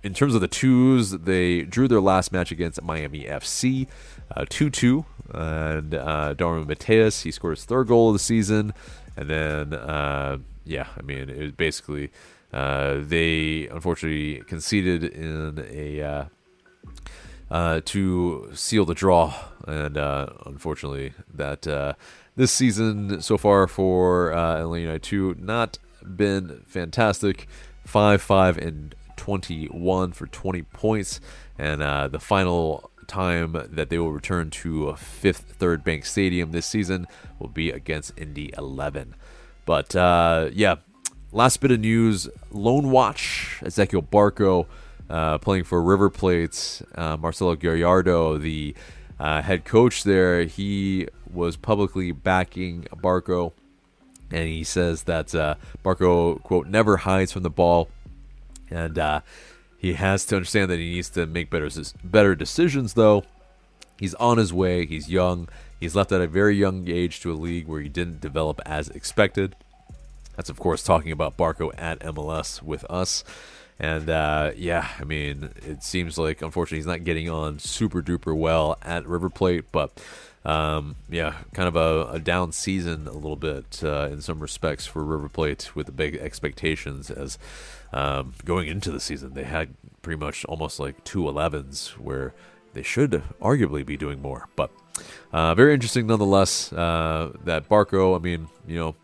in 0.02 0.14
terms 0.14 0.34
of 0.34 0.40
the 0.40 0.48
twos, 0.48 1.10
they 1.10 1.62
drew 1.62 1.88
their 1.88 2.00
last 2.00 2.32
match 2.32 2.52
against 2.52 2.82
Miami 2.82 3.24
FC, 3.24 3.88
uh, 4.34 4.44
2 4.48 4.70
2. 4.70 5.04
And 5.34 5.94
uh, 5.94 6.34
Darwin 6.34 6.66
Matheus, 6.66 7.22
he 7.22 7.30
scored 7.30 7.58
his 7.58 7.64
third 7.64 7.88
goal 7.88 8.08
of 8.08 8.14
the 8.14 8.18
season. 8.20 8.72
And 9.16 9.28
then, 9.28 9.74
uh, 9.74 10.38
yeah, 10.64 10.86
I 10.96 11.02
mean, 11.02 11.28
it 11.28 11.38
was 11.38 11.52
basically 11.52 12.10
uh, 12.52 12.98
they 13.00 13.68
unfortunately 13.68 14.42
conceded 14.46 15.04
in 15.04 15.66
a. 15.70 16.02
Uh, 16.02 16.24
uh, 17.50 17.80
to 17.82 18.50
seal 18.52 18.84
the 18.84 18.92
draw, 18.94 19.32
and 19.66 19.96
uh, 19.96 20.26
unfortunately, 20.44 21.14
that 21.32 21.66
this 22.38 22.52
season 22.52 23.20
so 23.20 23.36
far 23.36 23.66
for 23.66 24.32
uh, 24.32 24.60
Atlanta 24.60 24.82
United 24.82 25.02
two 25.02 25.34
not 25.40 25.78
been 26.16 26.62
fantastic. 26.66 27.48
Five, 27.84 28.22
five, 28.22 28.56
and 28.56 28.94
21 29.16 30.12
for 30.12 30.26
20 30.28 30.62
points. 30.62 31.20
And 31.58 31.82
uh, 31.82 32.06
the 32.06 32.20
final 32.20 32.90
time 33.08 33.56
that 33.70 33.90
they 33.90 33.98
will 33.98 34.12
return 34.12 34.50
to 34.50 34.88
a 34.88 34.96
fifth 34.96 35.56
third 35.58 35.82
bank 35.82 36.06
stadium 36.06 36.52
this 36.52 36.66
season 36.66 37.08
will 37.40 37.48
be 37.48 37.70
against 37.70 38.16
Indy 38.16 38.52
11. 38.56 39.16
But 39.66 39.96
uh, 39.96 40.50
yeah, 40.52 40.76
last 41.32 41.60
bit 41.60 41.72
of 41.72 41.80
news 41.80 42.28
Loan 42.52 42.90
Watch, 42.90 43.58
Ezequiel 43.62 44.06
Barco. 44.06 44.66
Uh, 45.10 45.38
playing 45.38 45.64
for 45.64 45.82
River 45.82 46.10
Plate, 46.10 46.82
uh, 46.94 47.16
Marcelo 47.16 47.56
Gallardo, 47.56 48.36
the 48.36 48.74
uh, 49.18 49.42
head 49.42 49.64
coach 49.64 50.04
there, 50.04 50.44
he 50.44 51.08
was 51.32 51.56
publicly 51.56 52.12
backing 52.12 52.86
Barco, 52.96 53.52
and 54.30 54.48
he 54.48 54.64
says 54.64 55.04
that 55.04 55.34
uh, 55.34 55.54
Barco, 55.84 56.42
quote, 56.42 56.66
never 56.66 56.98
hides 56.98 57.32
from 57.32 57.42
the 57.42 57.50
ball 57.50 57.88
and 58.70 58.98
uh, 58.98 59.20
he 59.76 59.94
has 59.94 60.24
to 60.26 60.36
understand 60.36 60.70
that 60.70 60.78
he 60.78 60.90
needs 60.90 61.10
to 61.10 61.26
make 61.26 61.50
better 61.50 61.68
better 62.04 62.34
decisions. 62.34 62.94
Though 62.94 63.24
he's 63.98 64.14
on 64.14 64.38
his 64.38 64.52
way, 64.52 64.86
he's 64.86 65.08
young. 65.08 65.48
He's 65.78 65.94
left 65.94 66.12
at 66.12 66.20
a 66.20 66.26
very 66.26 66.56
young 66.56 66.88
age 66.88 67.20
to 67.20 67.32
a 67.32 67.34
league 67.34 67.68
where 67.68 67.80
he 67.80 67.88
didn't 67.88 68.20
develop 68.20 68.60
as 68.66 68.88
expected. 68.88 69.54
That's 70.36 70.50
of 70.50 70.58
course 70.58 70.82
talking 70.82 71.12
about 71.12 71.36
Barco 71.36 71.70
at 71.76 72.00
MLS 72.00 72.62
with 72.62 72.84
us. 72.84 73.24
And 73.80 74.10
uh, 74.10 74.52
yeah, 74.56 74.88
I 74.98 75.04
mean, 75.04 75.50
it 75.64 75.82
seems 75.82 76.18
like 76.18 76.42
unfortunately 76.42 76.78
he's 76.78 76.86
not 76.86 77.04
getting 77.04 77.30
on 77.30 77.58
super 77.58 78.02
duper 78.02 78.36
well 78.36 78.76
at 78.82 79.06
River 79.06 79.30
Plate, 79.30 79.66
but 79.70 80.00
um, 80.44 80.96
yeah, 81.08 81.34
kind 81.52 81.68
of 81.68 81.76
a, 81.76 82.12
a, 82.12 82.18
down 82.18 82.52
season 82.52 83.06
a 83.06 83.12
little 83.12 83.36
bit 83.36 83.80
uh, 83.84 84.08
in 84.10 84.20
some 84.20 84.40
respects 84.40 84.86
for 84.86 85.04
River 85.04 85.28
Plate 85.28 85.76
with 85.76 85.86
the 85.86 85.92
big 85.92 86.16
expectations 86.16 87.10
as 87.10 87.38
um, 87.92 88.34
going 88.44 88.68
into 88.68 88.90
the 88.90 89.00
season 89.00 89.34
they 89.34 89.44
had 89.44 89.74
pretty 90.02 90.18
much 90.18 90.44
almost 90.46 90.80
like 90.80 91.02
two 91.04 91.22
11s 91.22 91.90
where 91.98 92.34
they 92.72 92.82
should 92.82 93.22
arguably 93.40 93.84
be 93.84 93.96
doing 93.96 94.22
more. 94.22 94.48
But 94.56 94.70
uh, 95.32 95.54
very 95.54 95.74
interesting 95.74 96.06
nonetheless 96.06 96.72
uh, 96.72 97.32
that 97.44 97.68
Barco, 97.68 98.16
I 98.16 98.18
mean, 98.18 98.48
you 98.66 98.78
know, 98.78 98.94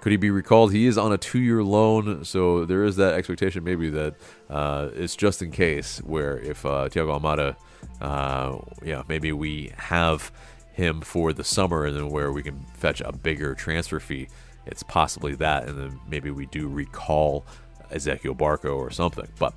could 0.00 0.12
he 0.12 0.16
be 0.16 0.30
recalled? 0.30 0.72
He 0.72 0.86
is 0.86 0.96
on 0.96 1.12
a 1.12 1.18
two-year 1.18 1.62
loan, 1.62 2.24
so 2.24 2.64
there 2.64 2.84
is 2.84 2.96
that 2.96 3.14
expectation 3.14 3.64
maybe 3.64 3.90
that 3.90 4.14
uh, 4.48 4.90
it's 4.94 5.16
just 5.16 5.42
in 5.42 5.50
case 5.50 5.98
where 5.98 6.38
if 6.38 6.64
uh, 6.64 6.88
Thiago 6.88 7.20
Almada, 7.20 7.56
uh, 8.00 8.58
yeah, 8.84 9.02
maybe 9.08 9.32
we 9.32 9.72
have 9.76 10.30
him 10.72 11.00
for 11.00 11.32
the 11.32 11.42
summer 11.42 11.84
and 11.86 11.96
then 11.96 12.08
where 12.08 12.30
we 12.30 12.42
can 12.42 12.60
fetch 12.74 13.00
a 13.00 13.12
bigger 13.12 13.54
transfer 13.54 13.98
fee. 13.98 14.28
It's 14.66 14.82
possibly 14.82 15.34
that, 15.36 15.66
and 15.66 15.78
then 15.78 16.00
maybe 16.08 16.30
we 16.30 16.46
do 16.46 16.68
recall 16.68 17.44
Ezequiel 17.90 18.36
Barco 18.36 18.76
or 18.76 18.90
something. 18.90 19.26
But 19.38 19.54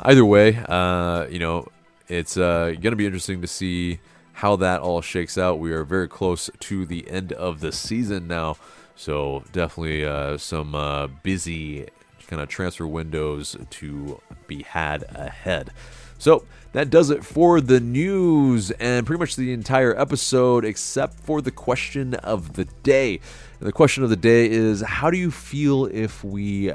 either 0.00 0.24
way, 0.24 0.56
uh, 0.68 1.26
you 1.28 1.38
know, 1.38 1.68
it's 2.08 2.36
uh, 2.36 2.68
going 2.68 2.92
to 2.92 2.96
be 2.96 3.06
interesting 3.06 3.42
to 3.42 3.46
see 3.46 4.00
how 4.32 4.56
that 4.56 4.80
all 4.80 5.00
shakes 5.00 5.36
out. 5.36 5.58
We 5.58 5.72
are 5.72 5.84
very 5.84 6.08
close 6.08 6.48
to 6.60 6.86
the 6.86 7.08
end 7.10 7.32
of 7.32 7.60
the 7.60 7.72
season 7.72 8.26
now, 8.26 8.56
so 9.02 9.42
definitely 9.50 10.04
uh, 10.04 10.38
some 10.38 10.76
uh, 10.76 11.08
busy 11.08 11.88
kind 12.28 12.40
of 12.40 12.48
transfer 12.48 12.86
windows 12.86 13.56
to 13.68 14.20
be 14.46 14.62
had 14.62 15.02
ahead. 15.08 15.70
So 16.18 16.44
that 16.70 16.88
does 16.88 17.10
it 17.10 17.24
for 17.24 17.60
the 17.60 17.80
news 17.80 18.70
and 18.70 19.04
pretty 19.04 19.18
much 19.18 19.34
the 19.34 19.52
entire 19.52 19.98
episode, 20.00 20.64
except 20.64 21.18
for 21.18 21.42
the 21.42 21.50
question 21.50 22.14
of 22.14 22.52
the 22.52 22.64
day. 22.84 23.18
And 23.58 23.68
the 23.68 23.72
question 23.72 24.04
of 24.04 24.10
the 24.10 24.14
day 24.14 24.48
is 24.48 24.82
How 24.82 25.10
do 25.10 25.18
you 25.18 25.32
feel 25.32 25.86
if 25.86 26.22
we 26.22 26.72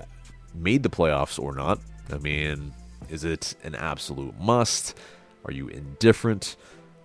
made 0.53 0.83
the 0.83 0.89
playoffs 0.89 1.39
or 1.39 1.55
not? 1.55 1.79
I 2.11 2.17
mean, 2.17 2.73
is 3.09 3.23
it 3.23 3.55
an 3.63 3.73
absolute 3.73 4.37
must? 4.37 4.97
Are 5.45 5.53
you 5.53 5.69
indifferent? 5.69 6.57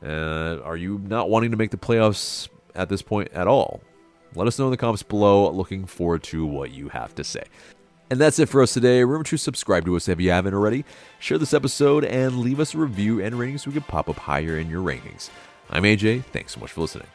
Uh, 0.05 0.59
are 0.65 0.77
you 0.77 0.99
not 0.99 1.31
wanting 1.31 1.53
to 1.53 1.57
make 1.57 1.71
the 1.71 1.77
playoffs 1.77 2.49
at 2.75 2.89
this 2.89 3.03
point 3.03 3.31
at 3.33 3.47
all? 3.47 3.83
Let 4.35 4.47
us 4.47 4.59
know 4.59 4.67
in 4.67 4.71
the 4.71 4.77
comments 4.77 5.03
below. 5.03 5.51
Looking 5.51 5.85
forward 5.87 6.23
to 6.25 6.47
what 6.47 6.71
you 6.71 6.89
have 6.89 7.15
to 7.17 7.25
say. 7.25 7.45
And 8.11 8.21
that's 8.21 8.39
it 8.39 8.49
for 8.49 8.63
us 8.63 8.75
today. 8.75 9.03
Remember 9.03 9.25
to 9.25 9.37
subscribe 9.37 9.87
to 9.87 9.97
us 9.97 10.07
if 10.07 10.21
you 10.21 10.31
haven't 10.31 10.53
already. 10.53 10.85
Share 11.19 11.39
this 11.39 11.55
episode 11.55 12.05
and 12.05 12.41
leave 12.41 12.61
us 12.61 12.75
a 12.75 12.79
review 12.79 13.23
and 13.23 13.39
rating 13.39 13.59
so 13.59 13.71
we 13.71 13.75
can 13.75 13.83
pop 13.85 14.09
up 14.09 14.17
higher 14.17 14.59
in 14.59 14.69
your 14.69 14.83
rankings. 14.83 15.31
I'm 15.71 15.85
AJ. 15.85 16.25
Thanks 16.25 16.53
so 16.55 16.61
much 16.61 16.73
for 16.73 16.83
listening. 16.83 17.09